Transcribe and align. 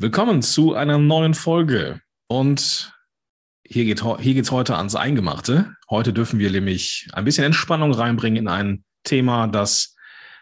Willkommen 0.00 0.42
zu 0.42 0.76
einer 0.76 0.96
neuen 0.96 1.34
Folge. 1.34 2.00
Und 2.28 2.92
hier 3.66 3.84
geht 3.84 4.04
hier 4.20 4.34
geht's 4.34 4.52
heute 4.52 4.76
ans 4.76 4.94
Eingemachte. 4.94 5.74
Heute 5.90 6.12
dürfen 6.12 6.38
wir 6.38 6.52
nämlich 6.52 7.08
ein 7.14 7.24
bisschen 7.24 7.42
Entspannung 7.42 7.92
reinbringen 7.92 8.44
in 8.44 8.46
ein 8.46 8.84
Thema, 9.02 9.48
das 9.48 9.96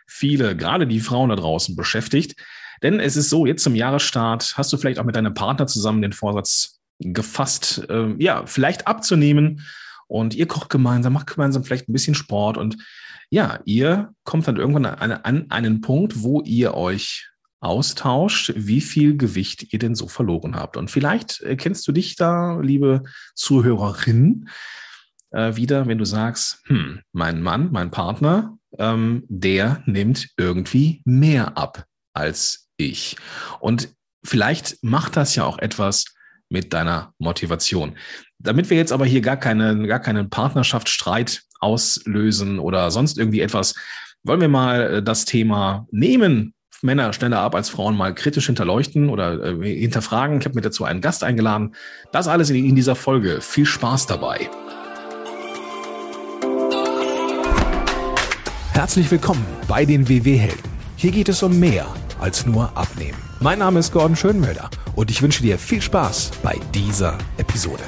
viele, 0.06 0.58
gerade 0.58 0.86
die 0.86 1.00
Frauen 1.00 1.30
da 1.30 1.36
draußen 1.36 1.74
beschäftigt. 1.74 2.38
Denn 2.82 3.00
es 3.00 3.16
ist 3.16 3.30
so, 3.30 3.46
jetzt 3.46 3.62
zum 3.62 3.74
Jahresstart 3.74 4.58
hast 4.58 4.74
du 4.74 4.76
vielleicht 4.76 4.98
auch 4.98 5.04
mit 5.04 5.16
deinem 5.16 5.32
Partner 5.32 5.66
zusammen 5.66 6.02
den 6.02 6.12
Vorsatz 6.12 6.82
gefasst, 6.98 7.82
äh, 7.88 8.14
ja, 8.18 8.44
vielleicht 8.44 8.86
abzunehmen. 8.86 9.62
Und 10.06 10.34
ihr 10.34 10.48
kocht 10.48 10.68
gemeinsam, 10.68 11.14
macht 11.14 11.28
gemeinsam 11.28 11.64
vielleicht 11.64 11.88
ein 11.88 11.94
bisschen 11.94 12.14
Sport 12.14 12.58
und 12.58 12.76
ja, 13.30 13.60
ihr 13.64 14.12
kommt 14.24 14.46
dann 14.46 14.56
irgendwann 14.56 14.84
an, 14.84 15.12
an 15.12 15.50
einen 15.50 15.80
Punkt, 15.80 16.22
wo 16.22 16.42
ihr 16.42 16.74
euch 16.74 17.30
austauscht, 17.60 18.52
wie 18.56 18.80
viel 18.80 19.16
Gewicht 19.16 19.72
ihr 19.72 19.78
denn 19.78 19.94
so 19.94 20.08
verloren 20.08 20.56
habt. 20.56 20.76
Und 20.76 20.90
vielleicht 20.90 21.44
kennst 21.58 21.86
du 21.88 21.92
dich 21.92 22.16
da, 22.16 22.60
liebe 22.60 23.02
Zuhörerin, 23.34 24.48
äh, 25.30 25.56
wieder, 25.56 25.86
wenn 25.86 25.98
du 25.98 26.04
sagst, 26.04 26.62
hm, 26.66 27.00
mein 27.12 27.42
Mann, 27.42 27.70
mein 27.72 27.90
Partner, 27.90 28.56
ähm, 28.78 29.24
der 29.28 29.82
nimmt 29.86 30.28
irgendwie 30.36 31.02
mehr 31.04 31.56
ab 31.56 31.84
als 32.12 32.68
ich. 32.76 33.16
Und 33.60 33.90
vielleicht 34.24 34.82
macht 34.82 35.16
das 35.16 35.34
ja 35.34 35.44
auch 35.44 35.58
etwas 35.58 36.06
mit 36.48 36.72
deiner 36.72 37.12
Motivation. 37.18 37.96
Damit 38.38 38.70
wir 38.70 38.76
jetzt 38.76 38.92
aber 38.92 39.06
hier 39.06 39.20
gar, 39.20 39.36
keine, 39.36 39.86
gar 39.86 40.00
keinen 40.00 40.30
Partnerschaftsstreit 40.30 41.42
auslösen 41.60 42.58
oder 42.58 42.90
sonst 42.90 43.18
irgendwie 43.18 43.40
etwas, 43.40 43.74
wollen 44.22 44.40
wir 44.40 44.48
mal 44.48 44.80
äh, 44.80 45.02
das 45.02 45.24
Thema 45.24 45.86
nehmen. 45.90 46.54
Männer 46.82 47.12
schneller 47.12 47.40
ab 47.40 47.54
als 47.54 47.68
Frauen 47.68 47.96
mal 47.96 48.14
kritisch 48.14 48.46
hinterleuchten 48.46 49.08
oder 49.08 49.42
äh, 49.42 49.78
hinterfragen. 49.80 50.38
Ich 50.40 50.44
habe 50.44 50.54
mir 50.54 50.62
dazu 50.62 50.84
einen 50.84 51.00
Gast 51.00 51.24
eingeladen. 51.24 51.74
Das 52.12 52.28
alles 52.28 52.50
in, 52.50 52.64
in 52.64 52.76
dieser 52.76 52.94
Folge. 52.94 53.40
Viel 53.40 53.66
Spaß 53.66 54.06
dabei. 54.06 54.48
Herzlich 58.72 59.10
willkommen 59.10 59.44
bei 59.68 59.84
den 59.84 60.08
WW-Helden. 60.08 60.70
Hier 60.96 61.10
geht 61.10 61.28
es 61.28 61.42
um 61.42 61.58
mehr 61.58 61.86
als 62.20 62.46
nur 62.46 62.76
Abnehmen. 62.76 63.18
Mein 63.40 63.58
Name 63.58 63.80
ist 63.80 63.92
Gordon 63.92 64.16
Schönwelder 64.16 64.70
und 64.94 65.10
ich 65.10 65.22
wünsche 65.22 65.42
dir 65.42 65.58
viel 65.58 65.82
Spaß 65.82 66.32
bei 66.42 66.58
dieser 66.74 67.16
Episode. 67.38 67.82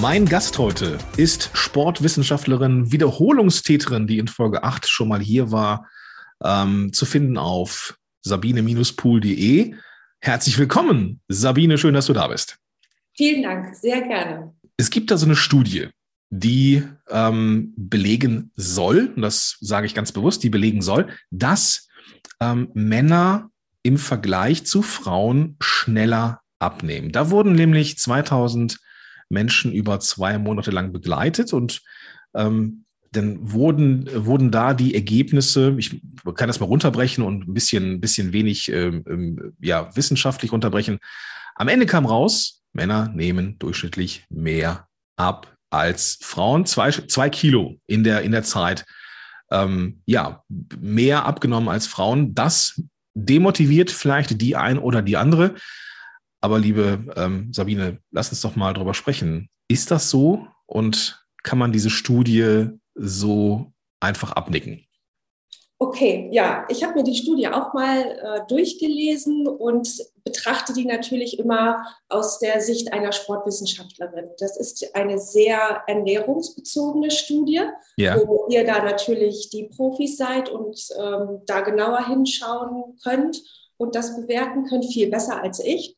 Mein 0.00 0.26
Gast 0.26 0.58
heute 0.58 0.96
ist 1.16 1.50
Sportwissenschaftlerin, 1.54 2.92
Wiederholungstäterin, 2.92 4.06
die 4.06 4.18
in 4.18 4.28
Folge 4.28 4.62
8 4.62 4.88
schon 4.88 5.08
mal 5.08 5.18
hier 5.18 5.50
war, 5.50 5.88
ähm, 6.44 6.92
zu 6.92 7.04
finden 7.04 7.36
auf 7.36 7.98
sabine-pool.de. 8.22 9.74
Herzlich 10.20 10.56
willkommen, 10.56 11.20
Sabine, 11.26 11.78
schön, 11.78 11.94
dass 11.94 12.06
du 12.06 12.12
da 12.12 12.28
bist. 12.28 12.58
Vielen 13.16 13.42
Dank, 13.42 13.74
sehr 13.74 14.02
gerne. 14.02 14.54
Es 14.76 14.90
gibt 14.90 15.10
da 15.10 15.16
so 15.16 15.26
eine 15.26 15.34
Studie, 15.34 15.88
die 16.30 16.84
ähm, 17.10 17.74
belegen 17.76 18.52
soll, 18.54 19.12
und 19.16 19.22
das 19.22 19.56
sage 19.60 19.86
ich 19.86 19.96
ganz 19.96 20.12
bewusst, 20.12 20.44
die 20.44 20.50
belegen 20.50 20.80
soll, 20.80 21.08
dass 21.32 21.88
ähm, 22.38 22.70
Männer 22.72 23.50
im 23.82 23.98
Vergleich 23.98 24.64
zu 24.64 24.82
Frauen 24.82 25.56
schneller 25.60 26.42
abnehmen. 26.60 27.10
Da 27.10 27.30
wurden 27.30 27.54
nämlich 27.54 27.98
2000 27.98 28.78
Menschen 29.28 29.72
über 29.72 30.00
zwei 30.00 30.38
Monate 30.38 30.70
lang 30.70 30.92
begleitet 30.92 31.52
und 31.52 31.82
ähm, 32.34 32.84
dann 33.12 33.52
wurden, 33.52 34.08
wurden 34.26 34.50
da 34.50 34.74
die 34.74 34.94
Ergebnisse, 34.94 35.74
ich 35.78 36.02
kann 36.34 36.48
das 36.48 36.60
mal 36.60 36.66
runterbrechen 36.66 37.24
und 37.24 37.48
ein 37.48 37.54
bisschen, 37.54 38.00
bisschen 38.00 38.32
wenig 38.32 38.70
ähm, 38.70 39.02
ähm, 39.08 39.54
ja, 39.60 39.94
wissenschaftlich 39.96 40.52
runterbrechen. 40.52 40.98
Am 41.54 41.68
Ende 41.68 41.86
kam 41.86 42.04
raus, 42.04 42.62
Männer 42.72 43.10
nehmen 43.14 43.58
durchschnittlich 43.58 44.26
mehr 44.28 44.88
ab 45.16 45.56
als 45.70 46.18
Frauen. 46.20 46.66
Zwei, 46.66 46.90
zwei 46.90 47.30
Kilo 47.30 47.80
in 47.86 48.04
der, 48.04 48.22
in 48.22 48.32
der 48.32 48.42
Zeit. 48.42 48.84
Ähm, 49.50 50.02
ja, 50.04 50.44
mehr 50.78 51.24
abgenommen 51.24 51.70
als 51.70 51.86
Frauen. 51.86 52.34
Das 52.34 52.80
demotiviert 53.14 53.90
vielleicht 53.90 54.40
die 54.40 54.56
ein 54.56 54.78
oder 54.78 55.00
die 55.00 55.16
andere. 55.16 55.54
Aber 56.40 56.58
liebe 56.58 57.04
ähm, 57.16 57.52
Sabine, 57.52 57.98
lass 58.10 58.30
uns 58.30 58.40
doch 58.40 58.56
mal 58.56 58.72
drüber 58.72 58.94
sprechen. 58.94 59.48
Ist 59.68 59.90
das 59.90 60.10
so 60.10 60.46
und 60.66 61.24
kann 61.42 61.58
man 61.58 61.72
diese 61.72 61.90
Studie 61.90 62.68
so 62.94 63.72
einfach 64.00 64.32
abnicken? 64.32 64.84
Okay, 65.80 66.28
ja, 66.32 66.66
ich 66.68 66.82
habe 66.82 66.94
mir 66.94 67.04
die 67.04 67.14
Studie 67.14 67.46
auch 67.46 67.72
mal 67.72 68.00
äh, 68.00 68.40
durchgelesen 68.48 69.46
und 69.46 69.88
betrachte 70.24 70.72
die 70.72 70.84
natürlich 70.84 71.38
immer 71.38 71.84
aus 72.08 72.40
der 72.40 72.60
Sicht 72.60 72.92
einer 72.92 73.12
Sportwissenschaftlerin. 73.12 74.28
Das 74.40 74.56
ist 74.56 74.84
eine 74.96 75.20
sehr 75.20 75.84
ernährungsbezogene 75.86 77.12
Studie, 77.12 77.62
ja. 77.96 78.16
wo 78.26 78.48
ihr 78.50 78.64
da 78.66 78.82
natürlich 78.82 79.50
die 79.50 79.68
Profis 79.68 80.16
seid 80.16 80.48
und 80.48 80.80
ähm, 81.00 81.42
da 81.46 81.60
genauer 81.60 82.08
hinschauen 82.08 82.98
könnt 83.04 83.40
und 83.76 83.94
das 83.94 84.16
bewerten 84.16 84.64
könnt, 84.64 84.84
viel 84.84 85.08
besser 85.08 85.40
als 85.40 85.60
ich 85.60 85.97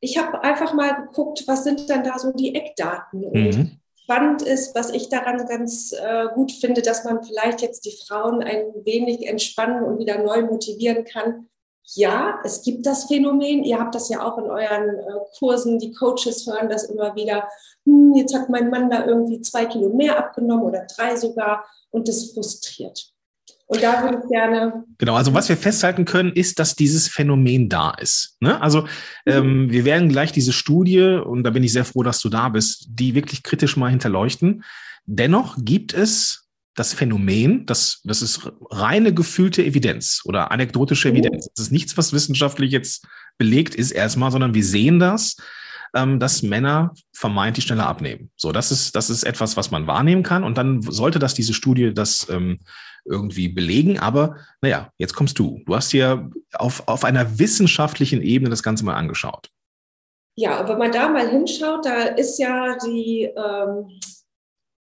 ich 0.00 0.18
habe 0.18 0.42
einfach 0.42 0.74
mal 0.74 1.06
geguckt, 1.06 1.44
was 1.46 1.64
sind 1.64 1.88
denn 1.88 2.04
da 2.04 2.18
so 2.18 2.32
die 2.32 2.54
Eckdaten. 2.54 3.24
Und 3.24 3.56
mhm. 3.56 3.80
spannend 3.96 4.42
ist, 4.42 4.74
was 4.74 4.90
ich 4.90 5.08
daran 5.08 5.46
ganz 5.46 5.92
äh, 5.92 6.26
gut 6.34 6.52
finde, 6.52 6.82
dass 6.82 7.04
man 7.04 7.22
vielleicht 7.22 7.62
jetzt 7.62 7.84
die 7.84 7.96
Frauen 8.06 8.42
ein 8.42 8.66
wenig 8.84 9.26
entspannen 9.26 9.82
und 9.82 9.98
wieder 9.98 10.22
neu 10.22 10.42
motivieren 10.42 11.04
kann. 11.04 11.48
Ja, 11.94 12.38
es 12.44 12.62
gibt 12.62 12.84
das 12.86 13.06
Phänomen. 13.06 13.64
Ihr 13.64 13.80
habt 13.80 13.94
das 13.94 14.10
ja 14.10 14.22
auch 14.22 14.36
in 14.38 14.44
euren 14.44 14.98
äh, 14.98 15.04
Kursen. 15.38 15.78
Die 15.78 15.92
Coaches 15.92 16.46
hören 16.46 16.68
das 16.68 16.84
immer 16.84 17.16
wieder. 17.16 17.48
Hm, 17.86 18.14
jetzt 18.14 18.34
hat 18.34 18.50
mein 18.50 18.70
Mann 18.70 18.90
da 18.90 19.06
irgendwie 19.06 19.40
zwei 19.40 19.64
Kilo 19.64 19.88
mehr 19.88 20.18
abgenommen 20.18 20.64
oder 20.64 20.86
drei 20.94 21.16
sogar. 21.16 21.64
Und 21.90 22.06
das 22.06 22.32
frustriert. 22.32 23.14
Und 23.68 23.82
da 23.82 24.02
würde 24.02 24.18
ich 24.22 24.30
gerne. 24.30 24.84
Genau, 24.96 25.14
also 25.14 25.34
was 25.34 25.50
wir 25.50 25.56
festhalten 25.56 26.06
können, 26.06 26.32
ist, 26.32 26.58
dass 26.58 26.74
dieses 26.74 27.06
Phänomen 27.06 27.68
da 27.68 27.90
ist. 27.90 28.36
Ne? 28.40 28.60
Also 28.62 28.88
ähm, 29.26 29.64
mhm. 29.64 29.70
wir 29.70 29.84
werden 29.84 30.08
gleich 30.08 30.32
diese 30.32 30.54
Studie, 30.54 31.02
und 31.02 31.42
da 31.44 31.50
bin 31.50 31.62
ich 31.62 31.72
sehr 31.72 31.84
froh, 31.84 32.02
dass 32.02 32.20
du 32.20 32.30
da 32.30 32.48
bist, 32.48 32.86
die 32.88 33.14
wirklich 33.14 33.42
kritisch 33.42 33.76
mal 33.76 33.90
hinterleuchten. 33.90 34.64
Dennoch 35.04 35.56
gibt 35.60 35.92
es 35.92 36.48
das 36.74 36.94
Phänomen, 36.94 37.66
das, 37.66 38.00
das 38.04 38.22
ist 38.22 38.50
reine 38.70 39.12
gefühlte 39.12 39.62
Evidenz 39.62 40.22
oder 40.24 40.50
anekdotische 40.50 41.10
mhm. 41.10 41.16
Evidenz. 41.16 41.48
Das 41.54 41.66
ist 41.66 41.72
nichts, 41.72 41.98
was 41.98 42.14
wissenschaftlich 42.14 42.72
jetzt 42.72 43.06
belegt 43.36 43.74
ist 43.74 43.90
erstmal, 43.90 44.30
sondern 44.30 44.54
wir 44.54 44.64
sehen 44.64 44.98
das, 44.98 45.36
ähm, 45.94 46.20
dass 46.20 46.42
Männer 46.42 46.94
vermeintlich 47.12 47.66
schneller 47.66 47.86
abnehmen. 47.86 48.30
So, 48.36 48.50
das 48.50 48.72
ist, 48.72 48.96
das 48.96 49.10
ist 49.10 49.24
etwas, 49.24 49.58
was 49.58 49.70
man 49.70 49.86
wahrnehmen 49.86 50.22
kann. 50.22 50.42
Und 50.42 50.56
dann 50.56 50.80
sollte 50.80 51.18
das 51.18 51.34
diese 51.34 51.52
Studie 51.52 51.92
das 51.92 52.26
ähm, 52.30 52.60
irgendwie 53.08 53.48
belegen. 53.48 53.98
Aber 53.98 54.36
naja, 54.60 54.92
jetzt 54.98 55.14
kommst 55.14 55.38
du. 55.38 55.60
Du 55.66 55.74
hast 55.74 55.92
dir 55.92 56.30
auf, 56.54 56.82
auf 56.86 57.04
einer 57.04 57.38
wissenschaftlichen 57.38 58.22
Ebene 58.22 58.50
das 58.50 58.62
Ganze 58.62 58.84
mal 58.84 58.94
angeschaut. 58.94 59.50
Ja, 60.36 60.68
wenn 60.68 60.78
man 60.78 60.92
da 60.92 61.08
mal 61.08 61.28
hinschaut, 61.28 61.84
da 61.84 62.02
ist 62.02 62.38
ja 62.38 62.76
die, 62.84 63.24
ähm, 63.24 63.98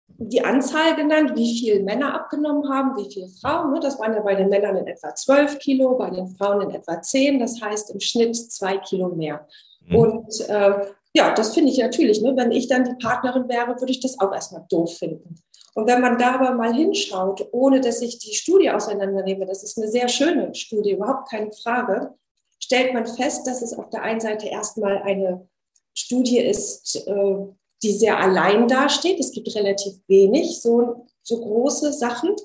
die 0.07 0.43
Anzahl 0.43 0.95
genannt, 0.95 1.31
wie 1.35 1.57
viele 1.57 1.81
Männer 1.81 2.13
abgenommen 2.13 2.69
haben, 2.69 2.95
wie 2.97 3.11
viele 3.11 3.29
Frauen. 3.29 3.73
Ne? 3.73 3.79
Das 3.79 3.97
waren 3.99 4.13
ja 4.13 4.21
bei 4.21 4.35
den 4.35 4.49
Männern 4.49 4.75
in 4.77 4.85
etwa 4.85 5.15
12 5.15 5.57
Kilo, 5.57 5.97
bei 5.97 6.11
den 6.11 6.27
Frauen 6.27 6.69
in 6.69 6.75
etwa 6.75 7.01
10. 7.01 7.39
Das 7.39 7.59
heißt 7.59 7.89
im 7.91 7.99
Schnitt 7.99 8.35
zwei 8.35 8.77
Kilo 8.77 9.09
mehr. 9.09 9.47
Mhm. 9.87 9.95
Und 9.95 10.39
äh, 10.49 10.85
ja, 11.13 11.33
das 11.33 11.53
finde 11.53 11.71
ich 11.71 11.79
natürlich. 11.79 12.21
Ne? 12.21 12.35
Wenn 12.35 12.51
ich 12.51 12.67
dann 12.67 12.83
die 12.83 12.95
Partnerin 13.01 13.49
wäre, 13.49 13.79
würde 13.79 13.91
ich 13.91 14.01
das 14.01 14.19
auch 14.19 14.33
erstmal 14.33 14.65
doof 14.69 14.97
finden. 14.97 15.35
Und 15.79 15.87
wenn 15.87 16.01
man 16.01 16.17
da 16.17 16.35
aber 16.35 16.55
mal 16.55 16.73
hinschaut, 16.73 17.47
ohne 17.53 17.79
dass 17.79 18.01
ich 18.01 18.19
die 18.19 18.33
Studie 18.33 18.69
auseinandernehme, 18.69 19.45
das 19.45 19.63
ist 19.63 19.77
eine 19.77 19.87
sehr 19.87 20.09
schöne 20.09 20.53
Studie, 20.53 20.91
überhaupt 20.91 21.29
keine 21.29 21.53
Frage, 21.53 22.13
stellt 22.61 22.93
man 22.93 23.05
fest, 23.05 23.47
dass 23.47 23.61
es 23.61 23.71
auf 23.71 23.89
der 23.89 24.01
einen 24.01 24.19
Seite 24.19 24.47
erstmal 24.47 25.01
eine 25.03 25.47
Studie 25.93 26.39
ist, 26.39 27.07
äh, 27.07 27.35
die 27.81 27.93
sehr 27.93 28.19
allein 28.19 28.67
dasteht. 28.67 29.21
Es 29.21 29.31
gibt 29.31 29.55
relativ 29.55 29.93
wenig 30.09 30.59
so, 30.61 31.05
so 31.23 31.39
große 31.39 31.93
Sachen. 31.93 32.35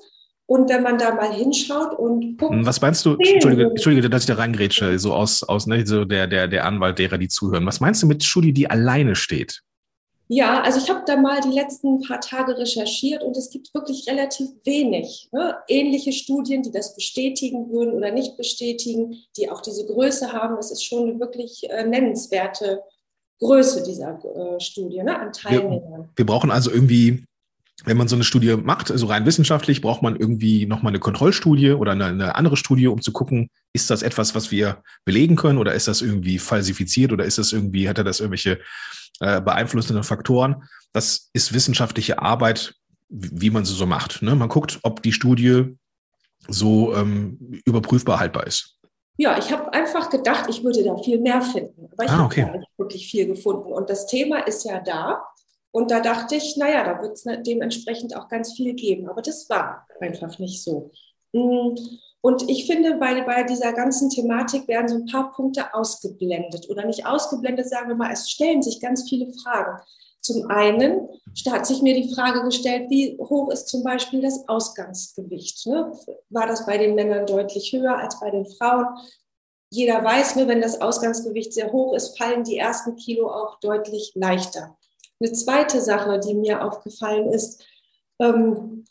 Und 0.45 0.69
wenn 0.69 0.83
man 0.83 0.97
da 0.97 1.13
mal 1.13 1.33
hinschaut 1.33 1.99
und 1.99 2.37
guckt. 2.37 2.55
Was 2.65 2.79
meinst 2.79 3.05
du? 3.05 3.17
Entschuldige, 3.19 3.65
Entschuldige 3.65 4.09
dass 4.09 4.21
ich 4.21 4.27
da 4.27 4.35
reingrätsche, 4.35 4.97
so 4.97 5.13
aus, 5.13 5.43
aus 5.43 5.67
ne, 5.67 5.85
so 5.85 6.05
der, 6.05 6.27
der, 6.27 6.47
der 6.47 6.63
Anwalt 6.63 6.99
derer, 6.99 7.17
die 7.17 7.27
zuhören. 7.27 7.65
Was 7.65 7.81
meinst 7.81 8.01
du 8.01 8.07
mit 8.07 8.23
Studie, 8.23 8.53
die 8.53 8.69
alleine 8.69 9.13
steht? 9.13 9.61
Ja, 10.27 10.61
also 10.63 10.79
ich 10.79 10.89
habe 10.89 11.03
da 11.05 11.17
mal 11.17 11.39
die 11.41 11.53
letzten 11.53 12.01
paar 12.01 12.19
Tage 12.19 12.57
recherchiert 12.57 13.23
und 13.23 13.37
es 13.37 13.51
gibt 13.51 13.73
wirklich 13.75 14.07
relativ 14.07 14.49
wenig 14.63 15.29
ne? 15.31 15.55
ähnliche 15.67 16.11
Studien, 16.11 16.63
die 16.63 16.71
das 16.71 16.95
bestätigen 16.95 17.69
würden 17.69 17.93
oder 17.93 18.11
nicht 18.11 18.35
bestätigen, 18.35 19.15
die 19.37 19.51
auch 19.51 19.61
diese 19.61 19.85
Größe 19.85 20.31
haben. 20.33 20.57
Es 20.57 20.71
ist 20.71 20.83
schon 20.83 21.09
eine 21.09 21.19
wirklich 21.19 21.69
äh, 21.69 21.85
nennenswerte 21.85 22.81
Größe 23.39 23.83
dieser 23.83 24.19
äh, 24.23 24.59
Studie 24.59 25.03
ne? 25.03 25.19
an 25.19 25.31
Teilnehmern. 25.31 25.81
Wir, 25.81 26.09
wir, 26.15 26.25
brauchen 26.25 26.49
also 26.49 26.71
irgendwie 26.71 27.23
wenn 27.83 27.97
man 27.97 28.07
so 28.07 28.15
eine 28.15 28.23
Studie 28.23 28.55
macht, 28.55 28.89
also 28.89 29.07
rein 29.07 29.25
wissenschaftlich, 29.25 29.81
braucht 29.81 30.01
man 30.01 30.15
irgendwie 30.15 30.65
nochmal 30.65 30.91
eine 30.91 30.99
Kontrollstudie 30.99 31.71
oder 31.71 31.91
eine, 31.91 32.05
eine, 32.05 32.35
andere 32.35 32.55
Studie, 32.55 32.87
um 32.87 33.01
zu 33.01 33.11
gucken, 33.11 33.49
ist 33.73 33.89
das 33.89 34.01
etwas, 34.01 34.33
was 34.33 34.49
wir 34.49 34.81
belegen 35.03 35.35
können 35.35 35.57
oder 35.57 35.73
ist 35.73 35.87
das 35.87 36.01
irgendwie 36.01 36.39
falsifiziert 36.39 37.11
oder 37.11 37.25
ist 37.25 37.37
das 37.37 37.51
irgendwie, 37.51 37.89
hat 37.89 37.97
er 37.97 38.05
das 38.05 38.21
irgendwelche 38.21 38.59
äh, 39.19 39.41
beeinflussenden 39.41 40.03
Faktoren? 40.03 40.63
Das 40.93 41.29
ist 41.33 41.53
wissenschaftliche 41.53 42.19
Arbeit, 42.19 42.75
wie 43.09 43.49
man 43.49 43.65
sie 43.65 43.73
so 43.73 43.85
macht. 43.85 44.21
Ne? 44.21 44.35
Man 44.35 44.49
guckt, 44.49 44.79
ob 44.83 45.03
die 45.03 45.11
Studie 45.11 45.75
so 46.47 46.95
ähm, 46.95 47.61
überprüfbar 47.65 48.19
haltbar 48.19 48.47
ist. 48.47 48.75
Ja, 49.17 49.37
ich 49.37 49.51
habe 49.51 49.71
einfach 49.73 50.09
gedacht, 50.09 50.45
ich 50.49 50.63
würde 50.63 50.83
da 50.83 50.97
viel 50.97 51.19
mehr 51.19 51.41
finden. 51.41 51.87
Aber 51.93 52.03
ich 52.03 52.11
ah, 52.11 52.25
okay. 52.25 52.43
habe 52.43 52.63
wirklich 52.77 53.07
viel 53.07 53.27
gefunden. 53.27 53.71
Und 53.71 53.89
das 53.89 54.07
Thema 54.07 54.39
ist 54.39 54.65
ja 54.65 54.79
da. 54.79 55.23
Und 55.75 55.91
da 55.91 55.99
dachte 55.99 56.35
ich, 56.35 56.55
naja, 56.55 56.85
da 56.85 57.01
wird 57.01 57.15
es 57.15 57.25
dementsprechend 57.45 58.15
auch 58.15 58.29
ganz 58.29 58.53
viel 58.53 58.75
geben. 58.75 59.09
Aber 59.09 59.21
das 59.21 59.49
war 59.49 59.85
einfach 59.99 60.39
nicht 60.39 60.63
so. 60.63 60.89
Mm, 61.33 61.75
und 62.21 62.49
ich 62.49 62.65
finde, 62.65 62.95
bei, 62.95 63.19
bei 63.23 63.43
dieser 63.43 63.73
ganzen 63.73 64.09
Thematik 64.09 64.69
werden 64.69 64.87
so 64.87 64.95
ein 64.95 65.05
paar 65.05 65.33
Punkte 65.33 65.73
ausgeblendet. 65.73 66.69
Oder 66.69 66.85
nicht 66.85 67.05
ausgeblendet, 67.05 67.67
sagen 67.67 67.89
wir 67.89 67.95
mal, 67.95 68.13
es 68.13 68.29
stellen 68.29 68.61
sich 68.61 68.79
ganz 68.79 69.09
viele 69.09 69.33
Fragen. 69.33 69.81
Zum 70.21 70.49
einen 70.49 71.09
hat 71.49 71.67
sich 71.67 71.81
mir 71.81 71.93
die 71.93 72.13
Frage 72.15 72.41
gestellt, 72.43 72.89
wie 72.89 73.17
hoch 73.17 73.51
ist 73.51 73.67
zum 73.67 73.83
Beispiel 73.83 74.21
das 74.21 74.47
Ausgangsgewicht? 74.47 75.67
Ne? 75.67 75.91
War 76.29 76.47
das 76.47 76.65
bei 76.65 76.77
den 76.77 76.95
Männern 76.95 77.25
deutlich 77.25 77.73
höher 77.73 77.97
als 77.97 78.17
bei 78.21 78.31
den 78.31 78.45
Frauen? 78.45 78.85
Jeder 79.69 80.01
weiß, 80.01 80.37
ne, 80.37 80.47
wenn 80.47 80.61
das 80.61 80.79
Ausgangsgewicht 80.79 81.51
sehr 81.51 81.73
hoch 81.73 81.95
ist, 81.95 82.17
fallen 82.17 82.45
die 82.45 82.57
ersten 82.57 82.95
Kilo 82.95 83.29
auch 83.29 83.59
deutlich 83.59 84.13
leichter. 84.15 84.77
Eine 85.19 85.31
zweite 85.31 85.81
Sache, 85.81 86.19
die 86.19 86.33
mir 86.33 86.63
aufgefallen 86.63 87.31
ist, 87.31 87.63
ähm, 88.19 88.85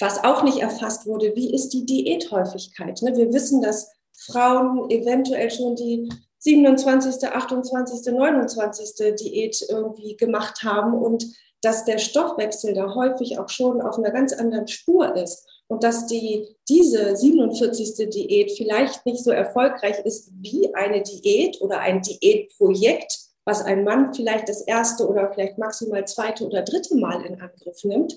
was 0.00 0.24
auch 0.24 0.42
nicht 0.42 0.58
erfasst 0.58 1.06
wurde, 1.06 1.34
wie 1.36 1.54
ist 1.54 1.70
die 1.70 1.84
Diäthäufigkeit? 1.84 3.02
Ne? 3.02 3.16
Wir 3.16 3.32
wissen, 3.32 3.60
dass 3.60 3.90
Frauen 4.16 4.90
eventuell 4.90 5.50
schon 5.50 5.76
die 5.76 6.08
27., 6.38 7.28
28., 7.28 8.12
29. 8.12 9.16
Diät 9.16 9.64
irgendwie 9.68 10.16
gemacht 10.16 10.62
haben 10.62 10.94
und 10.94 11.26
dass 11.62 11.84
der 11.84 11.98
Stoffwechsel 11.98 12.72
da 12.72 12.94
häufig 12.94 13.38
auch 13.38 13.50
schon 13.50 13.82
auf 13.82 13.98
einer 13.98 14.10
ganz 14.10 14.32
anderen 14.32 14.66
Spur 14.66 15.14
ist 15.16 15.46
und 15.68 15.84
dass 15.84 16.06
die, 16.06 16.56
diese 16.68 17.14
47. 17.14 18.10
Diät 18.10 18.52
vielleicht 18.52 19.04
nicht 19.04 19.22
so 19.22 19.30
erfolgreich 19.30 19.98
ist 20.04 20.32
wie 20.40 20.74
eine 20.74 21.02
Diät 21.02 21.60
oder 21.60 21.80
ein 21.80 22.00
Diätprojekt, 22.00 23.18
was 23.50 23.62
ein 23.62 23.82
Mann 23.82 24.14
vielleicht 24.14 24.48
das 24.48 24.60
erste 24.60 25.08
oder 25.08 25.32
vielleicht 25.32 25.58
maximal 25.58 26.04
zweite 26.06 26.46
oder 26.46 26.62
dritte 26.62 26.96
Mal 26.96 27.24
in 27.26 27.40
Angriff 27.40 27.82
nimmt. 27.82 28.16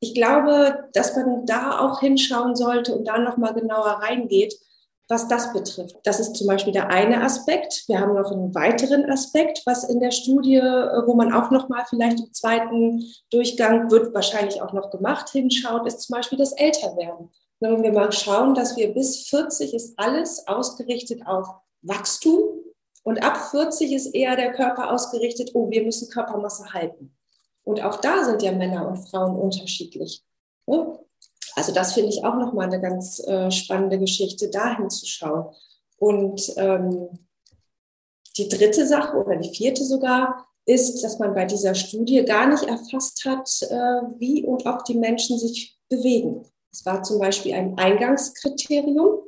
Ich 0.00 0.14
glaube, 0.14 0.88
dass 0.94 1.14
man 1.14 1.44
da 1.44 1.78
auch 1.78 2.00
hinschauen 2.00 2.56
sollte 2.56 2.94
und 2.94 3.06
da 3.06 3.18
nochmal 3.18 3.52
genauer 3.52 4.00
reingeht, 4.02 4.54
was 5.08 5.28
das 5.28 5.52
betrifft. 5.52 5.96
Das 6.04 6.20
ist 6.20 6.36
zum 6.36 6.46
Beispiel 6.46 6.72
der 6.72 6.88
eine 6.88 7.22
Aspekt. 7.22 7.84
Wir 7.86 8.00
haben 8.00 8.14
noch 8.14 8.32
einen 8.32 8.54
weiteren 8.54 9.10
Aspekt, 9.10 9.60
was 9.66 9.84
in 9.84 10.00
der 10.00 10.10
Studie, 10.10 10.56
äh, 10.56 11.06
wo 11.06 11.14
man 11.14 11.34
auch 11.34 11.50
noch 11.50 11.68
mal 11.68 11.84
vielleicht 11.86 12.18
im 12.20 12.32
zweiten 12.32 13.04
Durchgang 13.30 13.90
wird 13.90 14.14
wahrscheinlich 14.14 14.62
auch 14.62 14.72
noch 14.72 14.90
gemacht 14.90 15.28
hinschaut, 15.28 15.86
ist 15.86 16.00
zum 16.00 16.16
Beispiel 16.16 16.38
das 16.38 16.52
Älterwerden. 16.52 17.30
Wenn 17.60 17.82
wir 17.82 17.92
mal 17.92 18.10
schauen, 18.10 18.54
dass 18.54 18.76
wir 18.76 18.94
bis 18.94 19.28
40 19.28 19.74
ist 19.74 19.98
alles 19.98 20.48
ausgerichtet 20.48 21.26
auf 21.26 21.46
Wachstum 21.82 22.62
und 23.02 23.22
ab 23.22 23.36
40 23.50 23.92
ist 23.92 24.14
eher 24.14 24.36
der 24.36 24.52
Körper 24.52 24.92
ausgerichtet, 24.92 25.50
oh, 25.54 25.70
wir 25.70 25.84
müssen 25.84 26.08
Körpermasse 26.08 26.72
halten. 26.72 27.16
Und 27.64 27.82
auch 27.82 28.00
da 28.00 28.24
sind 28.24 28.42
ja 28.42 28.52
Männer 28.52 28.86
und 28.88 29.08
Frauen 29.08 29.36
unterschiedlich. 29.36 30.24
Also 31.54 31.72
das 31.72 31.94
finde 31.94 32.10
ich 32.10 32.24
auch 32.24 32.36
nochmal 32.36 32.66
eine 32.66 32.80
ganz 32.80 33.20
äh, 33.26 33.50
spannende 33.50 33.98
Geschichte, 33.98 34.48
dahin 34.50 34.90
zu 34.90 35.06
schauen. 35.06 35.54
Und 35.98 36.52
ähm, 36.56 37.08
die 38.36 38.48
dritte 38.48 38.86
Sache 38.86 39.16
oder 39.16 39.36
die 39.36 39.54
vierte 39.54 39.84
sogar 39.84 40.46
ist, 40.64 41.02
dass 41.02 41.18
man 41.18 41.34
bei 41.34 41.44
dieser 41.44 41.74
Studie 41.74 42.24
gar 42.24 42.48
nicht 42.48 42.62
erfasst 42.62 43.24
hat, 43.24 43.48
äh, 43.62 44.18
wie 44.18 44.44
und 44.44 44.64
ob 44.66 44.84
die 44.84 44.96
Menschen 44.96 45.38
sich 45.38 45.78
bewegen. 45.88 46.46
Es 46.72 46.86
war 46.86 47.02
zum 47.02 47.18
Beispiel 47.18 47.52
ein 47.52 47.76
Eingangskriterium, 47.76 49.22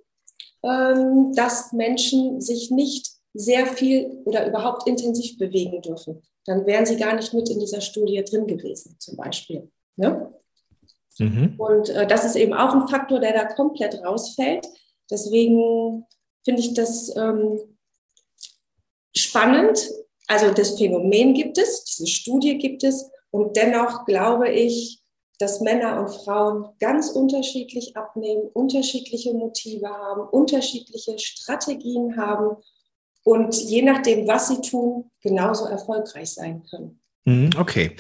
ähm, 0.63 1.33
dass 1.35 1.73
Menschen 1.73 2.41
sich 2.41 2.71
nicht 2.71 3.14
sehr 3.35 3.67
viel 3.67 4.23
oder 4.25 4.47
überhaupt 4.47 4.87
intensiv 4.87 5.37
bewegen 5.39 5.83
dürfen. 5.83 6.23
Dann 6.47 6.67
wären 6.67 6.87
sie 6.87 6.97
gar 6.97 7.15
nicht 7.17 7.35
mit 7.35 7.51
in 7.51 7.59
dieser 7.59 7.81
Studie 7.81 8.23
drin 8.25 8.47
gewesen, 8.47 8.97
zum 8.99 9.17
Beispiel. 9.17 9.71
Ne? 9.97 10.33
Mhm. 11.19 11.55
Und 11.59 11.91
äh, 11.91 12.07
das 12.07 12.25
ist 12.25 12.37
eben 12.37 12.55
auch 12.55 12.73
ein 12.75 12.89
Faktor, 12.89 13.21
der 13.21 13.33
da 13.33 13.45
komplett 13.55 14.03
rausfällt. 14.05 14.67
Deswegen 15.11 16.07
finde 16.45 16.61
ich 16.61 16.75
das 16.75 17.15
ähm, 17.17 17.59
spannend. 19.15 19.91
Also 20.29 20.53
das 20.53 20.79
Phänomen 20.79 21.35
gibt 21.35 21.59
es, 21.59 21.85
diese 21.85 22.07
Studie 22.07 22.59
gibt 22.59 22.85
es. 22.85 23.11
Und 23.31 23.57
dennoch 23.57 24.05
glaube 24.07 24.51
ich, 24.51 25.03
dass 25.39 25.61
Männer 25.61 26.01
und 26.01 26.09
Frauen 26.09 26.69
ganz 26.79 27.11
unterschiedlich 27.11 27.97
abnehmen, 27.97 28.49
unterschiedliche 28.53 29.35
Motive 29.35 29.89
haben, 29.89 30.29
unterschiedliche 30.29 31.19
Strategien 31.19 32.17
haben 32.17 32.57
und 33.25 33.55
je 33.55 33.83
nachdem, 33.83 34.29
was 34.29 34.49
sie 34.49 34.61
tun, 34.61 35.11
genauso 35.21 35.67
erfolgreich 35.67 36.33
sein 36.33 36.63
können. 36.71 37.01
Mhm, 37.27 37.51
okay. 37.57 37.93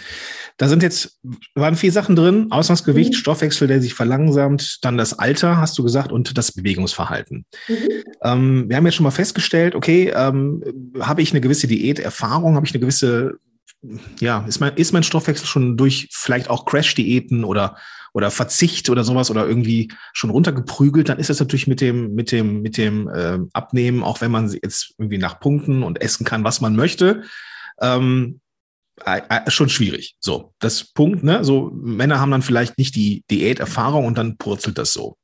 Da 0.58 0.68
sind 0.68 0.82
jetzt, 0.82 1.18
waren 1.54 1.76
vier 1.76 1.92
Sachen 1.92 2.14
drin. 2.14 2.48
Ausgangsgewicht, 2.50 3.12
mhm. 3.12 3.16
Stoffwechsel, 3.16 3.66
der 3.66 3.80
sich 3.80 3.94
verlangsamt, 3.94 4.84
dann 4.84 4.98
das 4.98 5.18
Alter, 5.18 5.56
hast 5.56 5.78
du 5.78 5.82
gesagt, 5.82 6.12
und 6.12 6.36
das 6.36 6.52
Bewegungsverhalten. 6.52 7.46
Mhm. 7.66 7.76
Ähm, 8.22 8.68
wir 8.68 8.76
haben 8.76 8.84
jetzt 8.84 8.96
schon 8.96 9.04
mal 9.04 9.10
festgestellt, 9.10 9.74
okay, 9.74 10.12
ähm, 10.14 10.62
habe 11.00 11.22
ich 11.22 11.32
eine 11.32 11.40
gewisse 11.40 11.66
Diäterfahrung, 11.66 12.54
habe 12.54 12.66
ich 12.66 12.74
eine 12.74 12.80
gewisse, 12.80 13.38
ja, 14.20 14.44
ist 14.46 14.60
mein, 14.60 14.76
ist 14.76 14.92
mein 14.92 15.02
Stoffwechsel 15.02 15.46
schon 15.46 15.78
durch 15.78 16.08
vielleicht 16.12 16.50
auch 16.50 16.66
Crash-Diäten 16.66 17.44
oder, 17.44 17.76
oder 18.14 18.30
Verzicht 18.30 18.88
oder 18.88 19.04
sowas 19.04 19.30
oder 19.30 19.46
irgendwie 19.46 19.92
schon 20.12 20.30
runtergeprügelt, 20.30 21.08
dann 21.08 21.18
ist 21.18 21.30
das 21.30 21.40
natürlich 21.40 21.66
mit 21.66 21.80
dem, 21.80 22.14
mit 22.14 22.30
dem, 22.30 22.62
mit 22.62 22.78
dem 22.78 23.08
äh, 23.08 23.38
Abnehmen, 23.52 24.02
auch 24.04 24.20
wenn 24.20 24.30
man 24.30 24.50
jetzt 24.62 24.94
irgendwie 24.98 25.18
nach 25.18 25.40
Punkten 25.40 25.82
und 25.82 26.00
essen 26.00 26.24
kann, 26.24 26.44
was 26.44 26.60
man 26.60 26.76
möchte, 26.76 27.24
ähm, 27.80 28.40
äh, 29.04 29.50
schon 29.50 29.68
schwierig. 29.68 30.14
So, 30.20 30.54
das 30.60 30.84
Punkt, 30.84 31.24
ne? 31.24 31.44
So, 31.44 31.72
Männer 31.74 32.20
haben 32.20 32.30
dann 32.30 32.42
vielleicht 32.42 32.78
nicht 32.78 32.94
die 32.94 33.24
Diäterfahrung 33.30 34.06
und 34.06 34.16
dann 34.16 34.36
purzelt 34.38 34.78
das 34.78 34.92
so. 34.92 35.18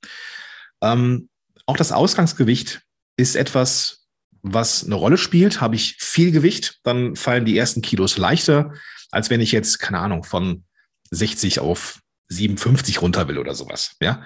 Ähm, 0.83 1.29
auch 1.67 1.77
das 1.77 1.93
Ausgangsgewicht 1.93 2.83
ist 3.17 3.37
etwas, 3.37 4.09
was 4.43 4.85
eine 4.85 4.97
Rolle 4.97 5.17
spielt. 5.17 5.61
Habe 5.61 5.77
ich 5.77 5.95
viel 6.01 6.33
Gewicht, 6.33 6.81
dann 6.83 7.15
fallen 7.15 7.45
die 7.45 7.57
ersten 7.57 7.83
Kilos 7.83 8.19
leichter, 8.19 8.73
als 9.13 9.31
wenn 9.31 9.41
ich 9.41 9.53
jetzt, 9.53 9.79
keine 9.79 10.01
Ahnung, 10.01 10.25
von 10.25 10.65
60 11.13 11.61
auf 11.61 12.01
57 12.31 13.03
runter 13.03 13.29
will 13.29 13.39
oder 13.39 13.55
sowas. 13.55 13.97
Ja, 14.01 14.23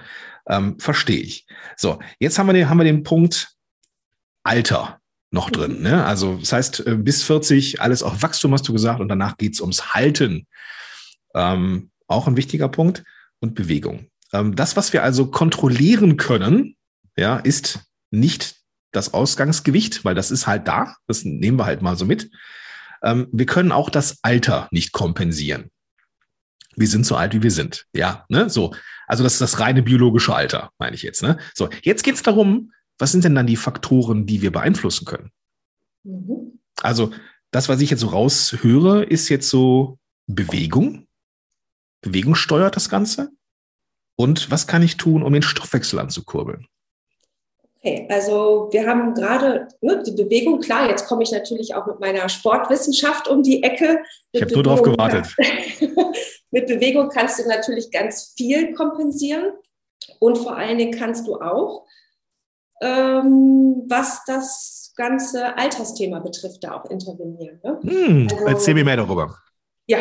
ähm, 0.47 0.79
verstehe 0.79 1.19
ich. 1.19 1.45
So, 1.75 1.99
jetzt 2.19 2.39
haben 2.39 2.47
wir 2.47 2.53
den, 2.53 2.69
haben 2.69 2.77
wir 2.77 2.85
den 2.85 3.03
Punkt 3.03 3.55
Alter 4.43 4.99
noch 5.31 5.49
drin. 5.49 5.81
Ne? 5.81 6.05
Also 6.05 6.37
das 6.37 6.53
heißt, 6.53 6.87
äh, 6.87 6.95
bis 6.95 7.23
40 7.23 7.81
alles 7.81 8.03
auf 8.03 8.21
Wachstum, 8.21 8.53
hast 8.53 8.67
du 8.67 8.73
gesagt, 8.73 9.01
und 9.01 9.09
danach 9.09 9.37
geht 9.37 9.53
es 9.53 9.61
ums 9.61 9.93
Halten. 9.93 10.47
Ähm, 11.33 11.91
auch 12.07 12.27
ein 12.27 12.37
wichtiger 12.37 12.69
Punkt. 12.69 13.03
Und 13.41 13.53
Bewegung. 13.53 14.07
Ähm, 14.31 14.55
das, 14.55 14.77
was 14.77 14.93
wir 14.93 15.03
also 15.03 15.29
kontrollieren 15.29 16.17
können, 16.17 16.75
ja, 17.17 17.37
ist 17.37 17.81
nicht 18.11 18.55
das 18.91 19.13
Ausgangsgewicht, 19.13 20.05
weil 20.05 20.15
das 20.15 20.31
ist 20.31 20.47
halt 20.47 20.67
da. 20.67 20.95
Das 21.07 21.25
nehmen 21.25 21.59
wir 21.59 21.65
halt 21.65 21.81
mal 21.81 21.97
so 21.97 22.05
mit. 22.05 22.31
Ähm, 23.03 23.27
wir 23.31 23.45
können 23.45 23.71
auch 23.71 23.89
das 23.89 24.19
Alter 24.23 24.67
nicht 24.71 24.93
kompensieren. 24.93 25.69
Wir 26.75 26.87
sind 26.87 27.05
so 27.05 27.15
alt, 27.15 27.33
wie 27.33 27.43
wir 27.43 27.51
sind. 27.51 27.85
Ja, 27.93 28.25
ne? 28.29 28.49
So. 28.49 28.73
Also 29.07 29.23
das 29.23 29.33
ist 29.33 29.41
das 29.41 29.59
reine 29.59 29.83
biologische 29.83 30.33
Alter, 30.33 30.71
meine 30.79 30.95
ich 30.95 31.03
jetzt. 31.03 31.21
Ne? 31.21 31.37
So, 31.53 31.69
jetzt 31.83 32.03
geht 32.03 32.15
es 32.15 32.23
darum, 32.23 32.71
was 32.97 33.11
sind 33.11 33.23
denn 33.23 33.35
dann 33.35 33.47
die 33.47 33.55
Faktoren, 33.55 34.25
die 34.25 34.41
wir 34.41 34.51
beeinflussen 34.51 35.05
können? 35.05 35.31
Mhm. 36.03 36.59
Also 36.81 37.11
das, 37.51 37.69
was 37.69 37.81
ich 37.81 37.89
jetzt 37.89 38.01
so 38.01 38.07
raushöre, 38.07 39.03
ist 39.03 39.29
jetzt 39.29 39.49
so 39.49 39.99
Bewegung. 40.27 41.07
Bewegung 42.01 42.35
steuert 42.35 42.75
das 42.75 42.89
Ganze. 42.89 43.31
Und 44.17 44.49
was 44.51 44.67
kann 44.67 44.81
ich 44.81 44.97
tun, 44.97 45.23
um 45.23 45.33
den 45.33 45.41
Stoffwechsel 45.41 45.99
anzukurbeln? 45.99 46.67
Okay, 47.85 48.07
also 48.09 48.67
wir 48.71 48.87
haben 48.87 49.13
gerade 49.13 49.67
ne, 49.81 50.01
die 50.01 50.13
Bewegung, 50.13 50.59
klar, 50.59 50.89
jetzt 50.89 51.07
komme 51.07 51.21
ich 51.21 51.31
natürlich 51.31 51.75
auch 51.75 51.85
mit 51.85 51.99
meiner 51.99 52.27
Sportwissenschaft 52.29 53.27
um 53.27 53.43
die 53.43 53.61
Ecke. 53.61 53.99
Mit 53.99 54.01
ich 54.31 54.41
habe 54.41 54.53
nur 54.55 54.63
darauf 54.63 54.81
gewartet. 54.81 55.27
mit 56.51 56.65
Bewegung 56.65 57.09
kannst 57.09 57.37
du 57.37 57.47
natürlich 57.47 57.91
ganz 57.91 58.33
viel 58.35 58.73
kompensieren 58.73 59.51
und 60.17 60.39
vor 60.39 60.57
allen 60.57 60.79
Dingen 60.79 60.97
kannst 60.97 61.27
du 61.27 61.35
auch 61.35 61.85
ähm, 62.81 63.83
was 63.87 64.23
das 64.25 64.91
ganze 64.95 65.55
Altersthema 65.55 66.19
betrifft, 66.19 66.63
da 66.63 66.73
auch 66.73 66.89
intervenieren. 66.89 67.59
Ne? 67.63 67.79
Hm, 67.83 68.27
also, 68.31 68.45
erzähl 68.47 68.73
mir 68.73 68.83
mehr 68.83 68.97
darüber. 68.97 69.37
Ja, 69.85 69.99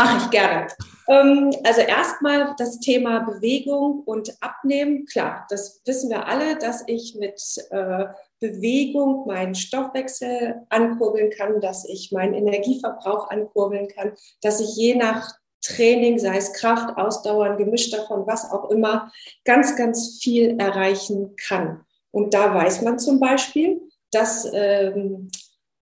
Mache 0.00 0.16
ich 0.16 0.30
gerne. 0.30 0.66
Ähm, 1.08 1.54
also 1.62 1.82
erstmal 1.82 2.54
das 2.56 2.80
Thema 2.80 3.20
Bewegung 3.20 4.02
und 4.06 4.34
Abnehmen. 4.40 5.04
Klar, 5.04 5.46
das 5.50 5.82
wissen 5.84 6.08
wir 6.08 6.26
alle, 6.26 6.56
dass 6.56 6.84
ich 6.86 7.16
mit 7.16 7.38
äh, 7.68 8.06
Bewegung 8.38 9.26
meinen 9.26 9.54
Stoffwechsel 9.54 10.62
ankurbeln 10.70 11.30
kann, 11.30 11.60
dass 11.60 11.84
ich 11.84 12.12
meinen 12.12 12.32
Energieverbrauch 12.32 13.28
ankurbeln 13.28 13.88
kann, 13.88 14.12
dass 14.40 14.60
ich 14.60 14.74
je 14.74 14.94
nach 14.94 15.34
Training, 15.60 16.18
sei 16.18 16.38
es 16.38 16.54
Kraft, 16.54 16.96
Ausdauer, 16.96 17.44
ein 17.44 17.58
Gemisch 17.58 17.90
davon, 17.90 18.26
was 18.26 18.50
auch 18.50 18.70
immer, 18.70 19.12
ganz, 19.44 19.76
ganz 19.76 20.18
viel 20.22 20.58
erreichen 20.58 21.36
kann. 21.36 21.84
Und 22.10 22.32
da 22.32 22.54
weiß 22.54 22.80
man 22.80 22.98
zum 22.98 23.20
Beispiel, 23.20 23.82
dass 24.12 24.48
ähm, 24.50 25.30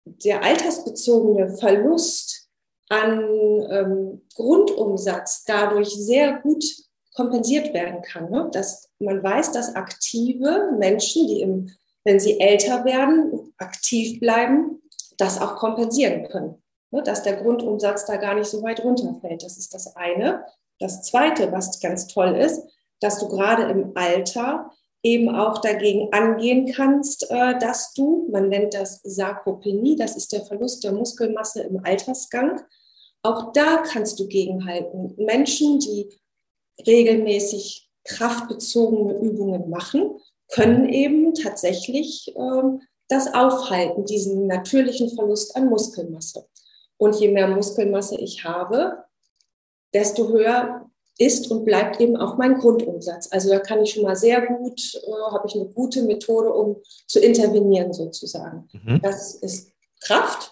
der 0.05 0.43
altersbezogene 0.43 1.55
Verlust 1.57 2.30
an 2.91 3.67
ähm, 3.69 4.21
Grundumsatz 4.35 5.45
dadurch 5.45 5.89
sehr 5.89 6.39
gut 6.41 6.63
kompensiert 7.13 7.73
werden 7.73 8.01
kann. 8.01 8.29
Ne? 8.29 8.49
Dass 8.51 8.89
man 8.99 9.23
weiß, 9.23 9.53
dass 9.53 9.75
aktive 9.75 10.73
Menschen, 10.77 11.27
die, 11.27 11.41
im, 11.41 11.69
wenn 12.03 12.19
sie 12.19 12.39
älter 12.39 12.83
werden, 12.83 13.53
aktiv 13.57 14.19
bleiben, 14.19 14.81
das 15.17 15.39
auch 15.39 15.55
kompensieren 15.55 16.27
können. 16.27 16.61
Ne? 16.91 17.01
Dass 17.01 17.23
der 17.23 17.37
Grundumsatz 17.37 18.05
da 18.05 18.17
gar 18.17 18.35
nicht 18.35 18.47
so 18.47 18.61
weit 18.61 18.83
runterfällt. 18.83 19.43
Das 19.43 19.57
ist 19.57 19.73
das 19.73 19.95
eine. 19.95 20.45
Das 20.79 21.03
zweite, 21.03 21.51
was 21.51 21.79
ganz 21.79 22.07
toll 22.07 22.35
ist, 22.35 22.61
dass 22.99 23.19
du 23.19 23.29
gerade 23.29 23.71
im 23.71 23.93
Alter 23.95 24.69
eben 25.03 25.33
auch 25.33 25.59
dagegen 25.59 26.11
angehen 26.11 26.71
kannst, 26.73 27.31
äh, 27.31 27.57
dass 27.57 27.93
du, 27.93 28.27
man 28.31 28.49
nennt 28.49 28.73
das 28.73 29.01
Sarkopenie, 29.03 29.95
das 29.95 30.15
ist 30.15 30.33
der 30.33 30.41
Verlust 30.41 30.83
der 30.83 30.91
Muskelmasse 30.91 31.61
im 31.63 31.83
Altersgang, 31.83 32.61
auch 33.23 33.51
da 33.53 33.77
kannst 33.77 34.19
du 34.19 34.27
gegenhalten. 34.27 35.13
Menschen, 35.17 35.79
die 35.79 36.09
regelmäßig 36.85 37.89
kraftbezogene 38.03 39.13
Übungen 39.19 39.69
machen, 39.69 40.19
können 40.49 40.89
eben 40.89 41.33
tatsächlich 41.33 42.33
ähm, 42.35 42.81
das 43.07 43.33
aufhalten, 43.33 44.05
diesen 44.05 44.47
natürlichen 44.47 45.09
Verlust 45.15 45.55
an 45.55 45.69
Muskelmasse. 45.69 46.47
Und 46.97 47.19
je 47.19 47.29
mehr 47.29 47.47
Muskelmasse 47.47 48.15
ich 48.17 48.43
habe, 48.43 49.03
desto 49.93 50.29
höher 50.29 50.89
ist 51.17 51.51
und 51.51 51.65
bleibt 51.65 51.99
eben 51.99 52.17
auch 52.17 52.37
mein 52.37 52.55
Grundumsatz. 52.55 53.27
Also 53.31 53.49
da 53.49 53.59
kann 53.59 53.83
ich 53.83 53.93
schon 53.93 54.03
mal 54.03 54.15
sehr 54.15 54.45
gut, 54.47 54.81
äh, 54.95 55.31
habe 55.31 55.47
ich 55.47 55.55
eine 55.55 55.67
gute 55.67 56.03
Methode, 56.03 56.53
um 56.53 56.77
zu 57.07 57.19
intervenieren 57.19 57.93
sozusagen. 57.93 58.67
Mhm. 58.71 59.01
Das 59.01 59.35
ist 59.35 59.71
Kraft. 59.99 60.50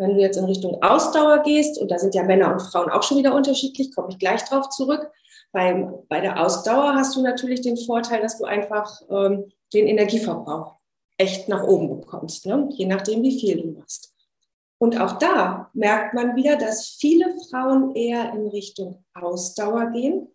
Wenn 0.00 0.14
du 0.14 0.20
jetzt 0.20 0.38
in 0.38 0.46
Richtung 0.46 0.82
Ausdauer 0.82 1.42
gehst, 1.42 1.78
und 1.78 1.90
da 1.90 1.98
sind 1.98 2.14
ja 2.14 2.22
Männer 2.22 2.50
und 2.50 2.62
Frauen 2.62 2.90
auch 2.90 3.02
schon 3.02 3.18
wieder 3.18 3.34
unterschiedlich, 3.34 3.94
komme 3.94 4.08
ich 4.10 4.18
gleich 4.18 4.42
drauf 4.44 4.70
zurück. 4.70 5.10
Beim, 5.52 5.92
bei 6.08 6.20
der 6.20 6.40
Ausdauer 6.40 6.94
hast 6.94 7.16
du 7.16 7.22
natürlich 7.22 7.60
den 7.60 7.76
Vorteil, 7.76 8.22
dass 8.22 8.38
du 8.38 8.46
einfach 8.46 9.02
ähm, 9.10 9.52
den 9.74 9.86
Energieverbrauch 9.86 10.76
echt 11.18 11.50
nach 11.50 11.64
oben 11.64 12.00
bekommst, 12.00 12.46
ne? 12.46 12.66
je 12.70 12.86
nachdem, 12.86 13.22
wie 13.22 13.38
viel 13.38 13.60
du 13.60 13.78
machst. 13.78 14.14
Und 14.78 14.98
auch 14.98 15.18
da 15.18 15.70
merkt 15.74 16.14
man 16.14 16.34
wieder, 16.34 16.56
dass 16.56 16.96
viele 16.98 17.34
Frauen 17.50 17.94
eher 17.94 18.32
in 18.32 18.46
Richtung 18.46 19.04
Ausdauer 19.12 19.90
gehen 19.90 20.28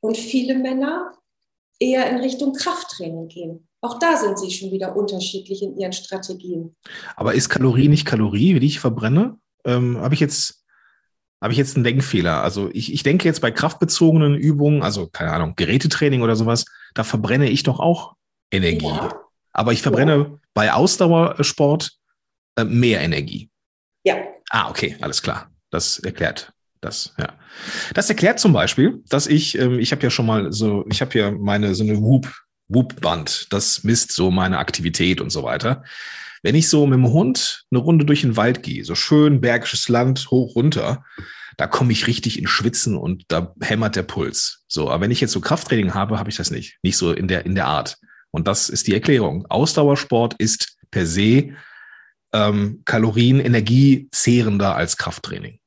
und 0.00 0.16
viele 0.16 0.56
Männer 0.56 1.12
eher 1.78 2.10
in 2.10 2.16
Richtung 2.16 2.52
Krafttraining 2.52 3.28
gehen. 3.28 3.68
Auch 3.86 4.00
da 4.00 4.16
sind 4.16 4.36
sie 4.36 4.50
schon 4.50 4.72
wieder 4.72 4.96
unterschiedlich 4.96 5.62
in 5.62 5.78
ihren 5.78 5.92
Strategien. 5.92 6.74
Aber 7.14 7.34
ist 7.34 7.48
Kalorie 7.48 7.86
nicht 7.86 8.04
Kalorie, 8.04 8.58
die 8.58 8.66
ich 8.66 8.80
verbrenne? 8.80 9.38
Ähm, 9.64 9.98
Habe 9.98 10.14
ich 10.14 10.20
jetzt 10.20 10.64
habe 11.40 11.52
ich 11.52 11.58
jetzt 11.58 11.76
einen 11.76 11.84
Denkfehler. 11.84 12.42
Also 12.42 12.70
ich, 12.72 12.92
ich 12.92 13.02
denke 13.02 13.28
jetzt 13.28 13.40
bei 13.40 13.50
kraftbezogenen 13.50 14.34
Übungen, 14.34 14.82
also 14.82 15.06
keine 15.06 15.32
Ahnung, 15.32 15.52
Gerätetraining 15.54 16.22
oder 16.22 16.34
sowas, 16.34 16.64
da 16.94 17.04
verbrenne 17.04 17.48
ich 17.50 17.62
doch 17.62 17.78
auch 17.78 18.14
Energie. 18.50 18.86
Ja. 18.86 19.20
Aber 19.52 19.72
ich 19.72 19.82
verbrenne 19.82 20.16
ja. 20.16 20.38
bei 20.54 20.72
Ausdauersport 20.72 21.92
äh, 22.56 22.64
mehr 22.64 23.02
Energie. 23.02 23.50
Ja. 24.02 24.16
Ah, 24.50 24.70
okay, 24.70 24.96
alles 25.00 25.22
klar. 25.22 25.50
Das 25.70 25.98
erklärt 25.98 26.52
das, 26.80 27.14
ja. 27.18 27.34
Das 27.94 28.08
erklärt 28.08 28.40
zum 28.40 28.52
Beispiel, 28.52 29.02
dass 29.08 29.26
ich, 29.26 29.58
ähm, 29.58 29.78
ich 29.78 29.92
habe 29.92 30.02
ja 30.02 30.10
schon 30.10 30.26
mal 30.26 30.52
so, 30.52 30.84
ich 30.90 31.00
habe 31.00 31.18
ja 31.18 31.30
meine 31.30 31.74
so 31.74 31.84
eine 31.84 32.00
Whoop, 32.00 32.32
Whoop-Band, 32.68 33.48
das 33.50 33.84
misst 33.84 34.12
so 34.12 34.30
meine 34.30 34.58
Aktivität 34.58 35.20
und 35.20 35.30
so 35.30 35.42
weiter. 35.42 35.84
Wenn 36.42 36.54
ich 36.54 36.68
so 36.68 36.86
mit 36.86 36.98
dem 36.98 37.12
Hund 37.12 37.64
eine 37.70 37.80
Runde 37.80 38.04
durch 38.04 38.20
den 38.22 38.36
Wald 38.36 38.62
gehe, 38.62 38.84
so 38.84 38.94
schön 38.94 39.40
bergisches 39.40 39.88
Land 39.88 40.30
hoch 40.30 40.54
runter, 40.54 41.04
da 41.56 41.66
komme 41.66 41.92
ich 41.92 42.06
richtig 42.06 42.38
in 42.38 42.46
Schwitzen 42.46 42.96
und 42.96 43.24
da 43.28 43.54
hämmert 43.60 43.96
der 43.96 44.02
Puls. 44.02 44.64
So, 44.68 44.90
aber 44.90 45.02
wenn 45.02 45.10
ich 45.10 45.20
jetzt 45.20 45.32
so 45.32 45.40
Krafttraining 45.40 45.94
habe, 45.94 46.18
habe 46.18 46.28
ich 46.28 46.36
das 46.36 46.50
nicht. 46.50 46.78
Nicht 46.82 46.98
so 46.98 47.12
in 47.12 47.28
der, 47.28 47.46
in 47.46 47.54
der 47.54 47.66
Art. 47.66 47.96
Und 48.30 48.46
das 48.46 48.68
ist 48.68 48.86
die 48.86 48.94
Erklärung. 48.94 49.46
Ausdauersport 49.46 50.34
ist 50.38 50.76
per 50.90 51.06
se 51.06 51.54
ähm, 52.32 52.82
Kalorien, 52.84 53.40
Energie 53.40 54.08
zehrender 54.12 54.76
als 54.76 54.96
Krafttraining? 54.96 55.58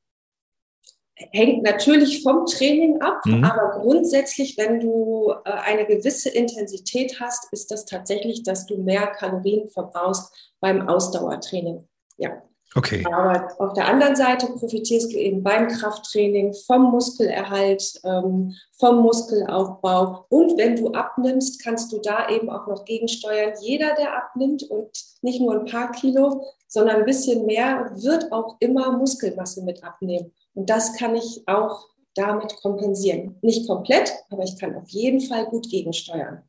Hängt 1.31 1.63
natürlich 1.63 2.23
vom 2.23 2.45
Training 2.45 3.01
ab, 3.01 3.19
mhm. 3.25 3.43
aber 3.43 3.81
grundsätzlich, 3.81 4.57
wenn 4.57 4.79
du 4.79 5.33
äh, 5.43 5.51
eine 5.51 5.85
gewisse 5.85 6.29
Intensität 6.29 7.19
hast, 7.19 7.51
ist 7.51 7.71
das 7.71 7.85
tatsächlich, 7.85 8.43
dass 8.43 8.65
du 8.65 8.77
mehr 8.77 9.07
Kalorien 9.07 9.69
verbrauchst 9.69 10.33
beim 10.61 10.87
Ausdauertraining. 10.87 11.85
Ja. 12.17 12.41
Okay. 12.75 13.03
Aber 13.11 13.49
auf 13.57 13.73
der 13.73 13.87
anderen 13.87 14.15
Seite 14.15 14.45
profitierst 14.45 15.11
du 15.11 15.17
eben 15.17 15.41
beim 15.41 15.67
Krafttraining 15.67 16.53
vom 16.67 16.91
Muskelerhalt, 16.91 17.99
ähm, 18.03 18.53
vom 18.77 19.01
Muskelaufbau. 19.01 20.25
Und 20.29 20.55
wenn 20.57 20.75
du 20.75 20.91
abnimmst, 20.91 21.63
kannst 21.63 21.91
du 21.91 21.99
da 21.99 22.29
eben 22.29 22.49
auch 22.49 22.67
noch 22.67 22.85
gegensteuern. 22.85 23.53
Jeder, 23.61 23.95
der 23.95 24.15
abnimmt 24.15 24.63
und 24.69 24.91
nicht 25.23 25.41
nur 25.41 25.59
ein 25.59 25.65
paar 25.65 25.91
Kilo, 25.91 26.45
sondern 26.67 26.97
ein 26.97 27.05
bisschen 27.05 27.47
mehr, 27.47 27.91
wird 27.95 28.31
auch 28.31 28.57
immer 28.59 28.91
Muskelmasse 28.91 29.63
mit 29.63 29.83
abnehmen. 29.83 30.31
Und 30.59 30.69
das 30.69 30.97
kann 30.97 31.15
ich 31.15 31.43
auch 31.47 31.87
damit 32.15 32.53
kompensieren. 32.57 33.37
Nicht 33.41 33.65
komplett, 33.65 34.11
aber 34.29 34.43
ich 34.43 34.59
kann 34.59 34.75
auf 34.75 34.89
jeden 34.89 35.21
Fall 35.21 35.45
gut 35.45 35.69
gegensteuern. 35.69 36.43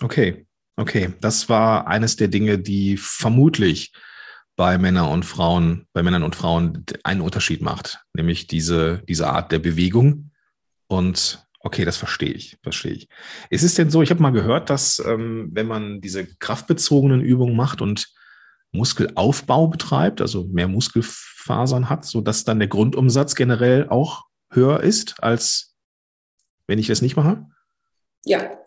Okay, 0.00 0.46
okay. 0.76 1.12
Das 1.20 1.48
war 1.48 1.88
eines 1.88 2.14
der 2.14 2.28
Dinge, 2.28 2.60
die 2.60 2.96
vermutlich 2.96 3.92
bei 4.54 4.78
Männern 4.78 5.10
und 5.10 5.24
Frauen, 5.24 5.88
bei 5.92 6.04
Männern 6.04 6.22
und 6.22 6.36
Frauen 6.36 6.84
einen 7.02 7.22
Unterschied 7.22 7.60
macht, 7.60 8.04
nämlich 8.14 8.46
diese, 8.46 9.02
diese 9.08 9.26
Art 9.26 9.50
der 9.50 9.58
Bewegung. 9.58 10.30
Und 10.86 11.44
okay, 11.58 11.84
das 11.84 11.96
verstehe 11.96 12.32
ich, 12.32 12.56
verstehe 12.62 12.92
ich. 12.92 13.08
Ist 13.50 13.64
es 13.64 13.74
denn 13.74 13.90
so, 13.90 14.00
ich 14.00 14.10
habe 14.10 14.22
mal 14.22 14.30
gehört, 14.30 14.70
dass 14.70 15.02
ähm, 15.04 15.50
wenn 15.54 15.66
man 15.66 16.00
diese 16.00 16.24
kraftbezogenen 16.36 17.20
Übungen 17.20 17.56
macht 17.56 17.82
und 17.82 18.14
Muskelaufbau 18.72 19.66
betreibt, 19.68 20.20
also 20.20 20.44
mehr 20.44 20.68
Muskelfasern 20.68 21.90
hat, 21.90 22.04
so 22.04 22.20
dass 22.20 22.44
dann 22.44 22.58
der 22.58 22.68
Grundumsatz 22.68 23.34
generell 23.34 23.88
auch 23.88 24.26
höher 24.50 24.80
ist, 24.80 25.22
als 25.22 25.74
wenn 26.66 26.78
ich 26.78 26.86
das 26.86 27.02
nicht 27.02 27.16
mache? 27.16 27.46
Ja, 28.24 28.60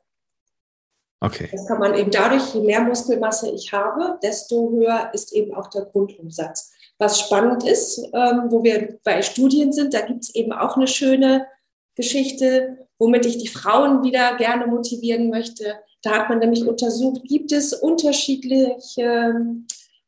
Okay. 1.24 1.48
Das 1.50 1.65
kann 1.67 1.79
man 1.79 1.95
eben 1.95 2.12
dadurch, 2.12 2.53
je 2.53 2.60
mehr 2.60 2.81
Muskelmasse 2.81 3.50
ich 3.50 3.72
habe, 3.72 4.19
desto 4.22 4.72
höher 4.72 5.10
ist 5.13 5.31
eben 5.31 5.55
auch 5.55 5.67
der 5.67 5.83
Grundumsatz. 5.83 6.74
Was 6.98 7.17
spannend 7.17 7.63
ist, 7.63 7.98
ähm, 8.13 8.48
wo 8.50 8.62
wir 8.62 9.00
bei 9.05 9.22
Studien 9.22 9.72
sind, 9.72 9.93
da 9.93 10.01
gibt 10.01 10.25
es 10.25 10.36
eben 10.36 10.51
auch 10.51 10.75
eine 10.75 10.88
schöne 10.88 11.48
Geschichte, 11.95 12.89
womit 13.00 13.25
ich 13.25 13.38
die 13.38 13.48
Frauen 13.48 14.03
wieder 14.03 14.36
gerne 14.36 14.67
motivieren 14.67 15.29
möchte. 15.29 15.75
Da 16.01 16.12
hat 16.12 16.27
man 16.27 16.39
nämlich 16.39 16.67
untersucht, 16.67 17.22
gibt 17.24 17.53
es 17.53 17.72
unterschiedliche 17.72 19.33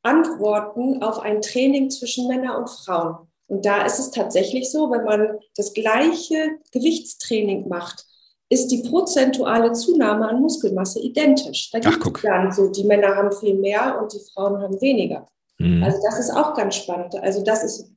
Antworten 0.06 1.02
auf 1.02 1.20
ein 1.20 1.42
Training 1.42 1.90
zwischen 1.90 2.28
Männern 2.28 2.58
und 2.58 2.70
Frauen. 2.70 3.28
Und 3.48 3.66
da 3.66 3.86
ist 3.86 4.00
es 4.00 4.12
tatsächlich 4.12 4.72
so, 4.72 4.90
wenn 4.92 5.04
man 5.04 5.40
das 5.56 5.74
gleiche 5.74 6.58
Gewichtstraining 6.72 7.68
macht, 7.68 8.06
ist 8.50 8.68
die 8.68 8.84
prozentuale 8.88 9.74
Zunahme 9.74 10.28
an 10.28 10.42
Muskelmasse 10.42 11.00
identisch. 11.00 11.72
Da 11.72 11.80
gibt 11.80 12.06
es 12.06 12.22
dann 12.24 12.52
so, 12.52 12.70
die 12.70 12.84
Männer 12.84 13.16
haben 13.16 13.32
viel 13.32 13.56
mehr 13.56 14.00
und 14.02 14.14
die 14.14 14.22
Frauen 14.34 14.62
haben 14.62 14.80
weniger. 14.82 15.28
Mhm. 15.58 15.84
Also 15.84 15.98
das 16.04 16.20
ist 16.20 16.32
auch 16.32 16.54
ganz 16.54 16.76
spannend. 16.76 17.16
Also 17.16 17.44
das 17.44 17.64
ist 17.64 17.92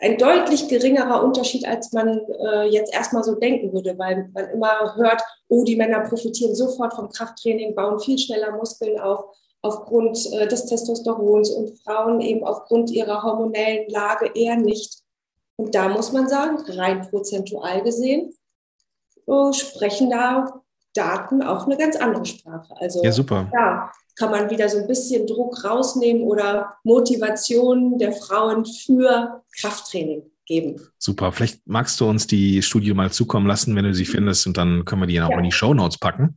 ein 0.00 0.18
deutlich 0.18 0.68
geringerer 0.68 1.24
Unterschied, 1.24 1.66
als 1.66 1.92
man 1.92 2.20
äh, 2.38 2.68
jetzt 2.68 2.92
erstmal 2.92 3.24
so 3.24 3.34
denken 3.34 3.72
würde, 3.72 3.98
weil 3.98 4.28
man 4.34 4.50
immer 4.50 4.94
hört, 4.96 5.22
oh, 5.48 5.64
die 5.64 5.76
Männer 5.76 6.00
profitieren 6.00 6.54
sofort 6.54 6.94
vom 6.94 7.08
Krafttraining, 7.08 7.74
bauen 7.74 7.98
viel 7.98 8.18
schneller 8.18 8.52
Muskeln 8.56 9.00
auf 9.00 9.24
aufgrund 9.66 10.32
äh, 10.32 10.46
des 10.46 10.66
Testosterons 10.66 11.50
und 11.50 11.78
Frauen 11.80 12.20
eben 12.20 12.44
aufgrund 12.44 12.90
ihrer 12.90 13.22
hormonellen 13.22 13.88
Lage 13.88 14.30
eher 14.34 14.56
nicht. 14.56 15.00
Und 15.56 15.74
da 15.74 15.88
muss 15.88 16.12
man 16.12 16.28
sagen, 16.28 16.58
rein 16.68 17.08
prozentual 17.08 17.82
gesehen, 17.82 18.32
äh, 19.26 19.52
sprechen 19.52 20.10
da 20.10 20.62
Daten 20.94 21.42
auch 21.42 21.66
eine 21.66 21.76
ganz 21.76 21.96
andere 21.96 22.24
Sprache. 22.24 22.74
Also 22.78 23.02
ja, 23.02 23.12
super. 23.12 23.50
Ja, 23.52 23.90
kann 24.14 24.30
man 24.30 24.48
wieder 24.48 24.68
so 24.68 24.78
ein 24.78 24.86
bisschen 24.86 25.26
Druck 25.26 25.62
rausnehmen 25.64 26.22
oder 26.22 26.74
Motivation 26.84 27.98
der 27.98 28.12
Frauen 28.12 28.64
für 28.64 29.42
Krafttraining. 29.60 30.22
geben. 30.46 30.80
Super. 30.98 31.32
Vielleicht 31.32 31.66
magst 31.66 32.00
du 32.00 32.08
uns 32.08 32.26
die 32.26 32.62
Studie 32.62 32.94
mal 32.94 33.10
zukommen 33.10 33.46
lassen, 33.46 33.74
wenn 33.76 33.84
du 33.84 33.92
sie 33.92 34.06
findest, 34.06 34.46
und 34.46 34.56
dann 34.56 34.84
können 34.84 35.02
wir 35.02 35.06
die 35.06 35.20
auch 35.20 35.30
ja. 35.30 35.38
in 35.38 35.44
die 35.44 35.52
Show 35.52 35.74
Notes 35.74 35.98
packen. 35.98 36.36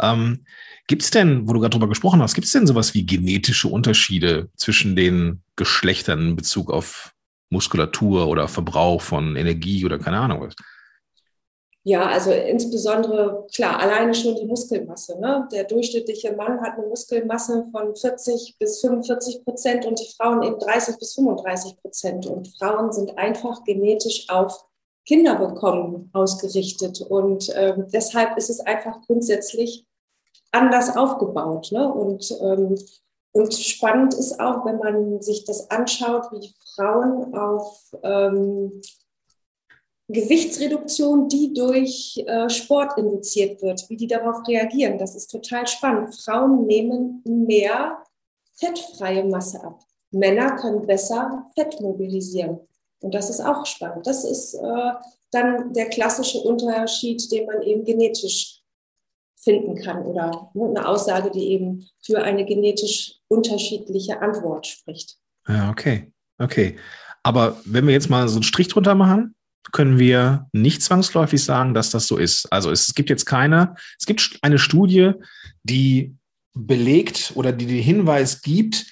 Ähm, 0.00 0.44
gibt 0.86 1.02
es 1.02 1.10
denn, 1.10 1.48
wo 1.48 1.52
du 1.52 1.60
gerade 1.60 1.70
drüber 1.70 1.88
gesprochen 1.88 2.22
hast, 2.22 2.34
gibt 2.34 2.46
es 2.46 2.52
denn 2.52 2.66
sowas 2.66 2.94
wie 2.94 3.06
genetische 3.06 3.68
Unterschiede 3.68 4.48
zwischen 4.56 4.96
den 4.96 5.42
Geschlechtern 5.56 6.20
in 6.20 6.36
Bezug 6.36 6.70
auf 6.70 7.14
Muskulatur 7.50 8.28
oder 8.28 8.48
Verbrauch 8.48 9.00
von 9.02 9.36
Energie 9.36 9.84
oder 9.84 9.98
keine 9.98 10.18
Ahnung 10.18 10.40
was? 10.42 10.54
Ja, 11.84 12.06
also 12.06 12.30
insbesondere, 12.32 13.46
klar, 13.54 13.80
alleine 13.80 14.12
schon 14.12 14.36
die 14.36 14.44
Muskelmasse. 14.44 15.18
Ne? 15.20 15.48
Der 15.50 15.64
durchschnittliche 15.64 16.32
Mann 16.32 16.60
hat 16.60 16.76
eine 16.76 16.86
Muskelmasse 16.86 17.66
von 17.72 17.96
40 17.96 18.56
bis 18.58 18.82
45 18.82 19.42
Prozent 19.42 19.86
und 19.86 19.98
die 19.98 20.12
Frauen 20.14 20.42
eben 20.42 20.58
30 20.58 20.98
bis 20.98 21.14
35 21.14 21.80
Prozent. 21.80 22.26
Und 22.26 22.54
Frauen 22.58 22.92
sind 22.92 23.16
einfach 23.16 23.64
genetisch 23.64 24.28
auf 24.28 24.68
Kinder 25.06 25.36
bekommen 25.36 26.10
ausgerichtet. 26.12 27.00
Und 27.00 27.48
äh, 27.48 27.74
deshalb 27.90 28.36
ist 28.36 28.50
es 28.50 28.60
einfach 28.60 29.00
grundsätzlich 29.06 29.86
anders 30.52 30.96
aufgebaut. 30.96 31.70
Ne? 31.72 31.92
Und, 31.92 32.30
ähm, 32.40 32.76
und 33.32 33.54
spannend 33.54 34.14
ist 34.14 34.40
auch, 34.40 34.64
wenn 34.64 34.78
man 34.78 35.22
sich 35.22 35.44
das 35.44 35.70
anschaut, 35.70 36.26
wie 36.32 36.52
Frauen 36.74 37.34
auf 37.34 37.94
ähm, 38.02 38.80
Gewichtsreduktion, 40.08 41.28
die 41.28 41.52
durch 41.52 42.22
äh, 42.26 42.48
Sport 42.48 42.96
induziert 42.96 43.60
wird, 43.60 43.88
wie 43.90 43.96
die 43.96 44.06
darauf 44.06 44.46
reagieren. 44.48 44.96
Das 44.96 45.14
ist 45.14 45.30
total 45.30 45.66
spannend. 45.66 46.14
Frauen 46.14 46.66
nehmen 46.66 47.22
mehr 47.26 48.02
fettfreie 48.54 49.24
Masse 49.24 49.62
ab. 49.62 49.84
Männer 50.10 50.56
können 50.56 50.86
besser 50.86 51.50
Fett 51.54 51.78
mobilisieren. 51.80 52.60
Und 53.00 53.14
das 53.14 53.28
ist 53.28 53.40
auch 53.40 53.66
spannend. 53.66 54.06
Das 54.06 54.24
ist 54.24 54.54
äh, 54.54 54.92
dann 55.30 55.74
der 55.74 55.90
klassische 55.90 56.38
Unterschied, 56.38 57.30
den 57.30 57.46
man 57.46 57.62
eben 57.62 57.84
genetisch 57.84 58.57
finden 59.40 59.76
kann 59.76 60.02
oder 60.02 60.50
ne, 60.54 60.68
eine 60.68 60.88
Aussage, 60.88 61.30
die 61.30 61.48
eben 61.50 61.86
für 62.04 62.22
eine 62.22 62.44
genetisch 62.44 63.14
unterschiedliche 63.28 64.20
Antwort 64.20 64.66
spricht. 64.66 65.16
Ja, 65.46 65.70
okay. 65.70 66.12
Okay. 66.38 66.76
Aber 67.22 67.60
wenn 67.64 67.86
wir 67.86 67.92
jetzt 67.92 68.10
mal 68.10 68.28
so 68.28 68.36
einen 68.36 68.42
Strich 68.42 68.68
drunter 68.68 68.94
machen, 68.94 69.34
können 69.72 69.98
wir 69.98 70.46
nicht 70.52 70.82
zwangsläufig 70.82 71.42
sagen, 71.42 71.74
dass 71.74 71.90
das 71.90 72.06
so 72.06 72.16
ist. 72.16 72.50
Also 72.52 72.70
es 72.70 72.94
gibt 72.94 73.10
jetzt 73.10 73.26
keine, 73.26 73.74
es 73.98 74.06
gibt 74.06 74.38
eine 74.42 74.58
Studie, 74.58 75.12
die 75.62 76.16
belegt 76.54 77.32
oder 77.34 77.52
die 77.52 77.66
den 77.66 77.82
Hinweis 77.82 78.40
gibt, 78.40 78.86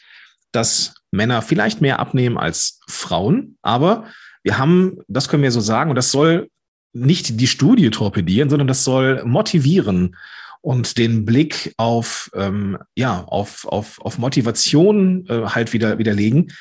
dass 0.53 0.95
Männer 1.11 1.41
vielleicht 1.43 1.81
mehr 1.81 1.99
abnehmen 1.99 2.37
als 2.37 2.81
Frauen. 2.89 3.57
Aber 3.63 4.07
wir 4.43 4.59
haben, 4.59 4.99
das 5.09 5.29
können 5.29 5.43
wir 5.43 5.51
so 5.51 5.61
sagen, 5.61 5.91
und 5.91 5.97
das 5.97 6.11
soll 6.11 6.51
nicht 6.97 7.41
die 7.41 7.47
Studie 7.47 7.91
torpedieren, 7.91 8.51
sondern 8.51 8.69
das 8.69 8.85
soll 8.85 9.23
motivieren 9.25 10.17
und 10.61 10.99
den 10.99 11.25
Blick 11.25 11.75
auf, 11.77 12.31
ähm, 12.35 12.79
ja, 12.97 13.23
auf, 13.25 13.67
auf, 13.67 14.01
auf 14.01 14.19
Motivation 14.19 15.27
äh, 15.29 15.47
halt 15.47 15.73
wieder 15.73 15.99
widerlegen. 15.99 16.53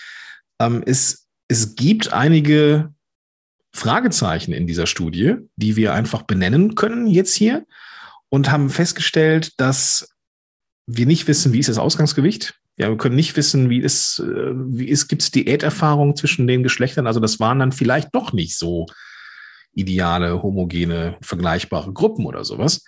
Ähm, 0.60 0.84
es, 0.86 1.28
es 1.48 1.76
gibt 1.76 2.14
einige 2.14 2.94
Fragezeichen 3.74 4.54
in 4.54 4.68
dieser 4.68 4.88
Studie, 4.88 5.36
die 5.56 5.76
wir 5.76 5.94
einfach 5.94 6.22
benennen 6.22 6.76
können 6.76 7.08
jetzt 7.08 7.34
hier 7.34 7.66
und 8.30 8.52
haben 8.52 8.70
festgestellt, 8.70 9.54
dass 9.58 10.10
wir 10.88 11.06
nicht 11.06 11.28
wissen, 11.28 11.52
wie 11.54 11.60
ist 11.60 11.70
das 11.70 11.78
Ausgangsgewicht. 11.78 12.60
Ja, 12.78 12.90
wir 12.90 12.98
können 12.98 13.16
nicht 13.16 13.36
wissen, 13.38 13.70
wie 13.70 13.80
ist, 13.80 14.20
äh, 14.20 14.52
wie 14.54 14.88
ist, 14.88 15.08
gibt 15.08 15.24
es 15.24 15.32
Diäterfahrung 15.32 16.16
zwischen 16.16 16.46
den 16.46 16.62
Geschlechtern. 16.62 17.08
Also 17.08 17.20
das 17.20 17.40
waren 17.40 17.60
dann 17.60 17.72
vielleicht 17.72 18.14
doch 18.14 18.34
nicht 18.34 18.58
so 18.58 18.86
ideale, 19.76 20.42
homogene, 20.42 21.18
vergleichbare 21.22 21.94
Gruppen 21.94 22.26
oder 22.26 22.44
sowas. 22.44 22.84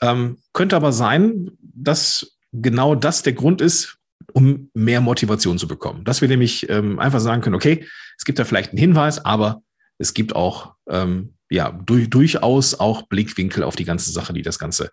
Ähm, 0.00 0.38
könnte 0.52 0.76
aber 0.76 0.92
sein, 0.92 1.50
dass 1.60 2.36
genau 2.52 2.94
das 2.94 3.22
der 3.22 3.32
Grund 3.32 3.60
ist, 3.60 3.98
um 4.32 4.70
mehr 4.74 5.00
Motivation 5.00 5.58
zu 5.58 5.68
bekommen. 5.68 6.04
Dass 6.04 6.20
wir 6.20 6.28
nämlich 6.28 6.68
ähm, 6.70 6.98
einfach 6.98 7.20
sagen 7.20 7.42
können, 7.42 7.56
okay, 7.56 7.86
es 8.16 8.24
gibt 8.24 8.38
da 8.38 8.44
vielleicht 8.44 8.70
einen 8.70 8.78
Hinweis, 8.78 9.24
aber 9.24 9.62
es 9.98 10.14
gibt 10.14 10.34
auch 10.34 10.74
ähm, 10.88 11.34
ja 11.50 11.70
durch, 11.70 12.08
durchaus 12.10 12.74
auch 12.74 13.02
Blickwinkel 13.02 13.62
auf 13.62 13.76
die 13.76 13.84
ganze 13.84 14.10
Sache, 14.12 14.32
die 14.32 14.42
das 14.42 14.58
Ganze 14.58 14.90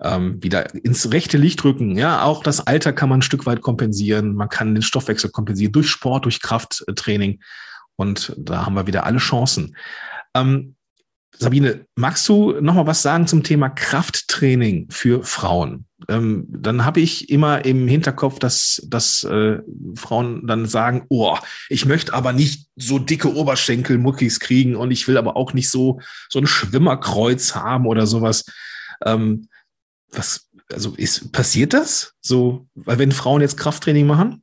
ähm, 0.00 0.42
wieder 0.42 0.74
ins 0.74 1.12
rechte 1.12 1.38
Licht 1.38 1.62
rücken. 1.64 1.96
Ja, 1.96 2.22
auch 2.22 2.42
das 2.42 2.66
Alter 2.66 2.92
kann 2.92 3.08
man 3.08 3.18
ein 3.18 3.22
Stück 3.22 3.46
weit 3.46 3.60
kompensieren. 3.60 4.34
Man 4.34 4.48
kann 4.48 4.74
den 4.74 4.82
Stoffwechsel 4.82 5.30
kompensieren 5.30 5.72
durch 5.72 5.88
Sport, 5.88 6.24
durch 6.24 6.40
Krafttraining. 6.40 7.40
Und 7.96 8.34
da 8.38 8.64
haben 8.64 8.74
wir 8.74 8.86
wieder 8.86 9.04
alle 9.04 9.18
Chancen. 9.18 9.76
Ähm, 10.34 10.76
Sabine, 11.38 11.86
magst 11.96 12.28
du 12.28 12.60
noch 12.60 12.74
mal 12.74 12.86
was 12.86 13.02
sagen 13.02 13.26
zum 13.26 13.42
Thema 13.42 13.70
Krafttraining 13.70 14.88
für 14.90 15.24
Frauen? 15.24 15.86
Ähm, 16.08 16.46
dann 16.48 16.84
habe 16.84 17.00
ich 17.00 17.30
immer 17.30 17.64
im 17.64 17.88
Hinterkopf, 17.88 18.38
dass, 18.38 18.82
dass 18.86 19.24
äh, 19.24 19.58
Frauen 19.94 20.46
dann 20.46 20.66
sagen, 20.66 21.06
oh, 21.08 21.36
ich 21.68 21.86
möchte 21.86 22.12
aber 22.12 22.32
nicht 22.32 22.68
so 22.76 22.98
dicke 22.98 23.34
Oberschenkel 23.34 23.98
Muckis 23.98 24.40
kriegen 24.40 24.76
und 24.76 24.90
ich 24.90 25.08
will 25.08 25.16
aber 25.16 25.36
auch 25.36 25.54
nicht 25.54 25.70
so, 25.70 26.00
so 26.28 26.38
ein 26.38 26.46
Schwimmerkreuz 26.46 27.54
haben 27.54 27.86
oder 27.86 28.06
sowas. 28.06 28.44
Ähm, 29.04 29.48
was, 30.10 30.48
also 30.70 30.94
ist, 30.96 31.32
passiert 31.32 31.72
das? 31.72 32.14
So, 32.20 32.66
weil 32.74 32.98
wenn 32.98 33.12
Frauen 33.12 33.40
jetzt 33.40 33.56
Krafttraining 33.56 34.06
machen? 34.06 34.42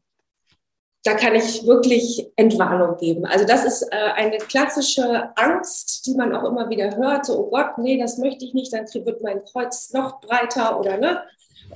Da 1.03 1.13
kann 1.13 1.35
ich 1.35 1.65
wirklich 1.65 2.29
Entwarnung 2.35 2.97
geben. 2.97 3.25
Also 3.25 3.45
das 3.45 3.63
ist 3.63 3.83
äh, 3.83 3.95
eine 4.15 4.37
klassische 4.37 5.29
Angst, 5.37 6.05
die 6.05 6.13
man 6.13 6.35
auch 6.35 6.43
immer 6.43 6.69
wieder 6.69 6.95
hört. 6.97 7.25
So, 7.25 7.39
oh 7.39 7.49
Gott, 7.49 7.77
nee, 7.77 7.97
das 7.97 8.17
möchte 8.17 8.43
ich 8.43 8.53
nicht, 8.53 8.73
dann 8.73 8.85
wird 9.05 9.21
mein 9.21 9.43
Kreuz 9.45 9.93
noch 9.93 10.19
breiter 10.19 10.79
oder 10.79 10.97
ne. 10.97 11.23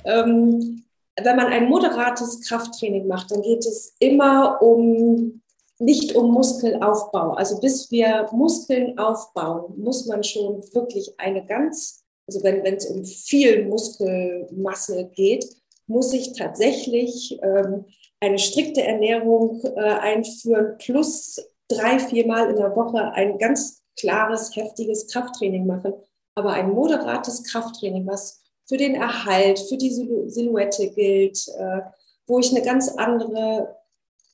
Ähm, 0.04 0.84
wenn 1.22 1.36
man 1.36 1.46
ein 1.46 1.68
moderates 1.68 2.46
Krafttraining 2.46 3.06
macht, 3.06 3.30
dann 3.30 3.40
geht 3.40 3.60
es 3.60 3.94
immer 3.98 4.60
um 4.60 5.40
nicht 5.78 6.14
um 6.14 6.32
Muskelaufbau. 6.32 7.32
Also 7.32 7.60
bis 7.60 7.90
wir 7.90 8.28
Muskeln 8.32 8.98
aufbauen, 8.98 9.74
muss 9.76 10.06
man 10.06 10.22
schon 10.22 10.62
wirklich 10.72 11.12
eine 11.18 11.44
ganz, 11.44 12.04
also 12.26 12.42
wenn 12.42 12.64
es 12.64 12.86
um 12.86 13.04
viel 13.04 13.66
Muskelmasse 13.66 15.10
geht, 15.14 15.46
muss 15.86 16.12
ich 16.12 16.32
tatsächlich 16.32 17.38
ähm, 17.42 17.84
eine 18.24 18.38
strikte 18.38 18.82
Ernährung 18.82 19.60
äh, 19.62 19.80
einführen, 19.80 20.76
plus 20.78 21.40
drei, 21.68 21.98
viermal 21.98 22.50
in 22.50 22.56
der 22.56 22.74
Woche 22.74 23.12
ein 23.12 23.38
ganz 23.38 23.82
klares, 23.98 24.54
heftiges 24.54 25.08
Krafttraining 25.08 25.66
machen. 25.66 25.94
Aber 26.34 26.52
ein 26.52 26.72
moderates 26.72 27.44
Krafttraining, 27.44 28.06
was 28.06 28.42
für 28.66 28.76
den 28.76 28.94
Erhalt, 28.94 29.58
für 29.58 29.76
die 29.76 29.90
Silhouette 29.90 30.90
gilt, 30.90 31.46
äh, 31.58 31.80
wo 32.26 32.38
ich 32.38 32.50
eine 32.50 32.64
ganz 32.64 32.88
andere 32.96 33.76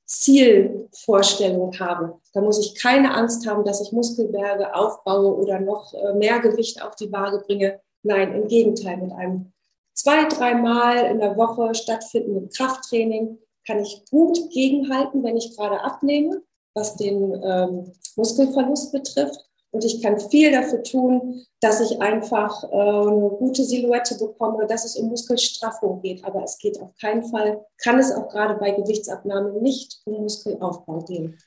Zielvorstellung 0.06 1.78
habe. 1.78 2.18
Da 2.32 2.40
muss 2.40 2.58
ich 2.58 2.74
keine 2.80 3.14
Angst 3.14 3.46
haben, 3.46 3.64
dass 3.64 3.80
ich 3.80 3.92
Muskelberge 3.92 4.74
aufbaue 4.74 5.36
oder 5.36 5.60
noch 5.60 5.92
äh, 5.94 6.14
mehr 6.14 6.40
Gewicht 6.40 6.82
auf 6.82 6.96
die 6.96 7.12
Waage 7.12 7.44
bringe. 7.46 7.80
Nein, 8.02 8.34
im 8.34 8.48
Gegenteil, 8.48 8.96
mit 8.96 9.12
einem 9.12 9.52
zwei, 9.94 10.24
dreimal 10.24 11.06
in 11.06 11.18
der 11.18 11.36
Woche 11.36 11.74
stattfindenden 11.74 12.48
Krafttraining 12.48 13.38
kann 13.66 13.80
ich 13.80 14.04
gut 14.10 14.38
gegenhalten, 14.50 15.22
wenn 15.22 15.36
ich 15.36 15.56
gerade 15.56 15.82
abnehme, 15.82 16.42
was 16.74 16.96
den 16.96 17.40
ähm, 17.42 17.92
Muskelverlust 18.16 18.92
betrifft. 18.92 19.40
Und 19.72 19.84
ich 19.84 20.02
kann 20.02 20.18
viel 20.18 20.50
dafür 20.50 20.82
tun, 20.82 21.44
dass 21.60 21.80
ich 21.80 22.00
einfach 22.00 22.64
äh, 22.64 22.76
eine 22.76 23.30
gute 23.38 23.62
Silhouette 23.62 24.16
bekomme, 24.18 24.66
dass 24.66 24.84
es 24.84 24.96
um 24.96 25.08
Muskelstraffung 25.08 26.02
geht. 26.02 26.24
Aber 26.24 26.42
es 26.42 26.58
geht 26.58 26.80
auf 26.80 26.90
keinen 27.00 27.22
Fall, 27.22 27.60
kann 27.82 28.00
es 28.00 28.10
auch 28.10 28.28
gerade 28.30 28.54
bei 28.54 28.72
Gewichtsabnahme 28.72 29.60
nicht 29.62 30.00
um 30.06 30.22
Muskelaufbau 30.22 31.04
gehen. 31.04 31.38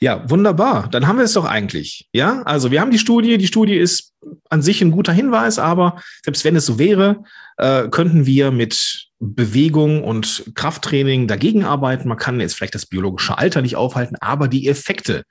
Ja, 0.00 0.28
wunderbar. 0.30 0.88
Dann 0.90 1.06
haben 1.06 1.18
wir 1.18 1.26
es 1.26 1.34
doch 1.34 1.44
eigentlich. 1.44 2.08
Ja, 2.14 2.40
also 2.42 2.70
wir 2.70 2.80
haben 2.80 2.90
die 2.90 2.98
Studie. 2.98 3.36
Die 3.36 3.46
Studie 3.46 3.76
ist 3.76 4.14
an 4.48 4.62
sich 4.62 4.80
ein 4.80 4.92
guter 4.92 5.12
Hinweis, 5.12 5.58
aber 5.58 6.00
selbst 6.24 6.44
wenn 6.44 6.56
es 6.56 6.64
so 6.64 6.78
wäre, 6.78 7.24
äh, 7.58 7.88
könnten 7.88 8.24
wir 8.24 8.52
mit 8.52 9.05
Bewegung 9.18 10.04
und 10.04 10.52
Krafttraining 10.54 11.26
dagegen 11.26 11.64
arbeiten. 11.64 12.08
Man 12.08 12.18
kann 12.18 12.40
jetzt 12.40 12.54
vielleicht 12.54 12.74
das 12.74 12.86
biologische 12.86 13.38
Alter 13.38 13.62
nicht 13.62 13.76
aufhalten, 13.76 14.16
aber 14.20 14.48
die 14.48 14.68
Effekte, 14.68 15.24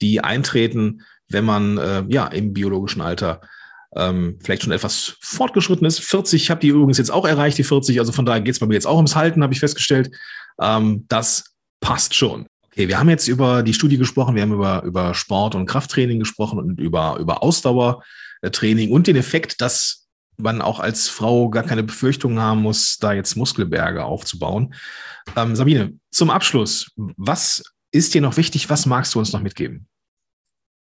die 0.00 0.20
eintreten, 0.20 1.02
wenn 1.28 1.44
man 1.44 1.78
äh, 1.78 2.04
ja 2.08 2.26
im 2.26 2.52
biologischen 2.52 3.00
Alter 3.00 3.40
ähm, 3.96 4.38
vielleicht 4.42 4.62
schon 4.62 4.72
etwas 4.72 5.16
fortgeschritten 5.20 5.86
ist. 5.86 6.00
40 6.00 6.42
ich 6.42 6.50
habe 6.50 6.60
die 6.60 6.68
übrigens 6.68 6.98
jetzt 6.98 7.10
auch 7.10 7.26
erreicht, 7.26 7.58
die 7.58 7.64
40. 7.64 7.98
Also 7.98 8.12
von 8.12 8.26
daher 8.26 8.40
geht 8.40 8.54
es 8.54 8.60
bei 8.60 8.66
mir 8.66 8.74
jetzt 8.74 8.86
auch 8.86 8.96
ums 8.96 9.16
Halten, 9.16 9.42
habe 9.42 9.52
ich 9.52 9.60
festgestellt. 9.60 10.10
Ähm, 10.60 11.06
das 11.08 11.54
passt 11.80 12.14
schon. 12.14 12.46
Okay, 12.66 12.88
wir 12.88 12.98
haben 12.98 13.08
jetzt 13.08 13.26
über 13.26 13.62
die 13.62 13.74
Studie 13.74 13.98
gesprochen, 13.98 14.36
wir 14.36 14.42
haben 14.42 14.52
über, 14.52 14.82
über 14.84 15.14
Sport 15.14 15.54
und 15.54 15.66
Krafttraining 15.66 16.20
gesprochen 16.20 16.58
und 16.58 16.78
über, 16.78 17.16
über 17.18 17.42
Ausdauertraining 17.42 18.92
und 18.92 19.06
den 19.06 19.16
Effekt, 19.16 19.60
dass 19.60 19.99
man 20.42 20.62
auch 20.62 20.80
als 20.80 21.08
Frau 21.08 21.48
gar 21.48 21.62
keine 21.62 21.82
Befürchtungen 21.82 22.40
haben 22.40 22.62
muss, 22.62 22.98
da 22.98 23.12
jetzt 23.12 23.36
Muskelberge 23.36 24.04
aufzubauen. 24.04 24.74
Ähm, 25.36 25.56
Sabine, 25.56 25.98
zum 26.10 26.30
Abschluss, 26.30 26.90
was 26.96 27.62
ist 27.92 28.14
dir 28.14 28.20
noch 28.20 28.36
wichtig? 28.36 28.70
Was 28.70 28.86
magst 28.86 29.14
du 29.14 29.18
uns 29.18 29.32
noch 29.32 29.42
mitgeben? 29.42 29.86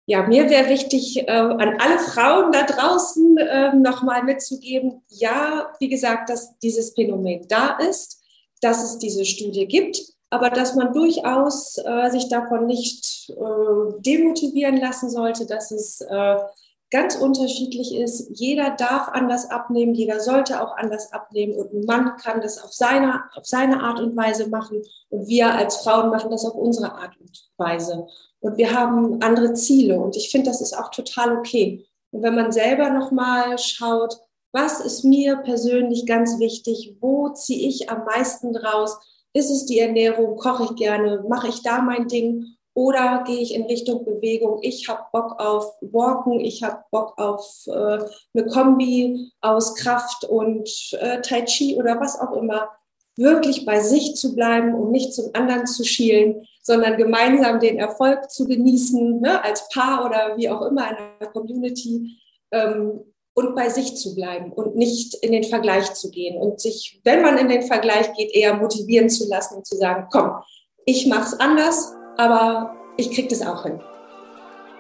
Ja, 0.08 0.28
mir 0.28 0.50
wäre 0.50 0.70
wichtig, 0.70 1.26
äh, 1.28 1.32
an 1.32 1.78
alle 1.80 2.00
Frauen 2.00 2.52
da 2.52 2.64
draußen 2.64 3.38
äh, 3.38 3.76
nochmal 3.76 4.24
mitzugeben, 4.24 5.04
ja, 5.10 5.72
wie 5.80 5.90
gesagt, 5.90 6.30
dass 6.30 6.58
dieses 6.60 6.94
Phänomen 6.94 7.48
da 7.48 7.78
ist, 7.78 8.22
dass 8.62 8.84
es 8.84 8.98
diese 8.98 9.26
Studie 9.26 9.68
gibt, 9.68 10.02
aber 10.30 10.50
dass 10.50 10.76
man 10.76 10.94
durchaus 10.94 11.78
äh, 11.78 12.10
sich 12.10 12.30
davon 12.30 12.66
nicht 12.66 13.30
äh, 13.30 14.02
demotivieren 14.02 14.78
lassen 14.78 15.10
sollte, 15.10 15.46
dass 15.46 15.72
es 15.72 16.02
äh, 16.02 16.36
ganz 16.92 17.16
unterschiedlich 17.16 17.96
ist. 17.96 18.30
Jeder 18.34 18.72
darf 18.72 19.08
anders 19.10 19.50
abnehmen, 19.50 19.96
jeder 19.96 20.20
sollte 20.20 20.62
auch 20.62 20.76
anders 20.78 21.12
abnehmen 21.14 21.56
und 21.56 21.74
ein 21.74 21.86
Mann 21.86 22.18
kann 22.18 22.42
das 22.42 22.62
auf 22.62 22.74
seine, 22.74 23.24
auf 23.34 23.46
seine 23.46 23.82
Art 23.82 24.00
und 24.00 24.16
Weise 24.16 24.50
machen 24.50 24.84
und 25.10 25.28
wir 25.28 25.54
als 25.56 25.78
Frauen 25.78 26.10
machen 26.10 26.30
das 26.30 26.46
auf 26.46 26.54
unsere 26.54 26.94
Art 26.94 27.18
und 27.20 27.50
Weise. 27.58 28.06
Und 28.42 28.58
wir 28.58 28.74
haben 28.78 29.22
andere 29.22 29.54
Ziele 29.54 30.00
und 30.00 30.18
ich 30.18 30.30
finde, 30.30 30.50
das 30.50 30.62
ist 30.62 30.78
auch 30.78 30.92
total 30.92 31.38
okay. 31.38 31.88
Und 32.12 32.24
wenn 32.24 32.36
man 32.36 32.52
selber 32.52 32.90
nochmal 32.90 33.58
schaut, 33.58 34.18
was 34.52 34.82
ist 34.82 35.06
mir 35.06 35.38
persönlich 35.38 36.06
ganz 36.06 36.40
wichtig, 36.40 36.98
wo 37.00 37.30
ziehe 37.30 37.70
ich 37.70 37.90
am 37.90 38.04
meisten 38.04 38.52
draus, 38.52 39.00
ist 39.34 39.50
es 39.50 39.66
die 39.66 39.80
Ernährung, 39.80 40.36
koche 40.36 40.66
ich 40.66 40.76
gerne, 40.76 41.24
mache 41.30 41.48
ich 41.48 41.64
da 41.64 41.82
mein 41.82 42.10
Ding 42.10 42.58
oder 42.74 43.24
gehe 43.26 43.40
ich 43.40 43.54
in 43.54 43.64
Richtung 43.64 44.06
Bewegung? 44.06 44.60
Ich 44.62 44.88
habe 44.88 45.04
Bock 45.12 45.40
auf 45.40 45.74
Walken, 45.82 46.40
ich 46.40 46.64
habe 46.64 46.84
Bock 46.90 47.18
auf 47.18 47.46
äh, 47.68 48.00
eine 48.34 48.46
Kombi 48.48 49.32
aus 49.42 49.76
Kraft 49.76 50.24
und 50.24 50.70
äh, 51.00 51.22
Tai 51.22 51.42
Chi 51.44 51.78
oder 51.78 52.00
was 52.00 52.20
auch 52.20 52.34
immer. 52.34 52.70
Wirklich 53.18 53.66
bei 53.66 53.82
sich 53.82 54.16
zu 54.16 54.36
bleiben 54.36 54.74
und 54.74 54.92
nicht 54.92 55.14
zum 55.14 55.32
anderen 55.34 55.68
zu 55.68 55.84
schielen, 55.84 56.48
sondern 56.62 56.96
gemeinsam 56.96 57.60
den 57.60 57.78
Erfolg 57.78 58.32
zu 58.32 58.46
genießen, 58.46 59.20
ne, 59.20 59.44
als 59.44 59.68
Paar 59.70 60.06
oder 60.06 60.38
wie 60.38 60.50
auch 60.50 60.62
immer 60.62 60.90
in 60.92 60.98
der 61.20 61.28
Community. 61.28 62.18
Ähm, 62.52 63.02
und 63.34 63.56
bei 63.56 63.70
sich 63.70 63.96
zu 63.96 64.14
bleiben 64.14 64.52
und 64.52 64.76
nicht 64.76 65.16
in 65.16 65.32
den 65.32 65.44
Vergleich 65.44 65.94
zu 65.94 66.12
gehen 66.12 66.38
und 66.38 66.60
sich, 66.60 67.00
wenn 67.06 67.22
man 67.22 67.38
in 67.38 67.48
den 67.48 67.64
Vergleich 67.64 68.12
geht, 68.14 68.34
eher 68.36 68.56
motivieren 68.56 69.10
zu 69.10 69.28
lassen 69.28 69.56
und 69.56 69.66
zu 69.66 69.78
sagen, 69.78 70.08
komm, 70.12 70.32
ich 70.86 71.08
mache 71.08 71.28
es 71.28 71.40
anders, 71.40 71.94
aber 72.18 72.74
ich 72.98 73.12
kriege 73.12 73.28
das 73.28 73.42
auch 73.42 73.64
hin. 73.64 73.80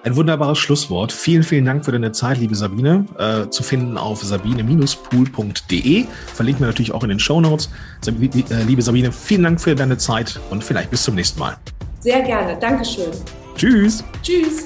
Ein 0.03 0.15
wunderbares 0.15 0.57
Schlusswort. 0.57 1.11
Vielen, 1.11 1.43
vielen 1.43 1.65
Dank 1.65 1.85
für 1.85 1.91
deine 1.91 2.11
Zeit, 2.11 2.39
liebe 2.39 2.55
Sabine. 2.55 3.05
Äh, 3.19 3.49
zu 3.49 3.61
finden 3.61 3.97
auf 3.97 4.23
sabine-pool.de. 4.23 6.05
Verlinken 6.33 6.61
wir 6.61 6.67
natürlich 6.67 6.91
auch 6.91 7.03
in 7.03 7.09
den 7.09 7.19
Show 7.19 7.39
Notes. 7.39 7.69
Äh, 8.07 8.63
liebe 8.63 8.81
Sabine, 8.81 9.11
vielen 9.11 9.43
Dank 9.43 9.61
für 9.61 9.75
deine 9.75 9.97
Zeit 9.97 10.39
und 10.49 10.63
vielleicht 10.63 10.89
bis 10.89 11.03
zum 11.03 11.13
nächsten 11.13 11.39
Mal. 11.39 11.55
Sehr 11.99 12.21
gerne. 12.21 12.57
Dankeschön. 12.59 13.11
Tschüss. 13.55 14.03
Tschüss. 14.23 14.65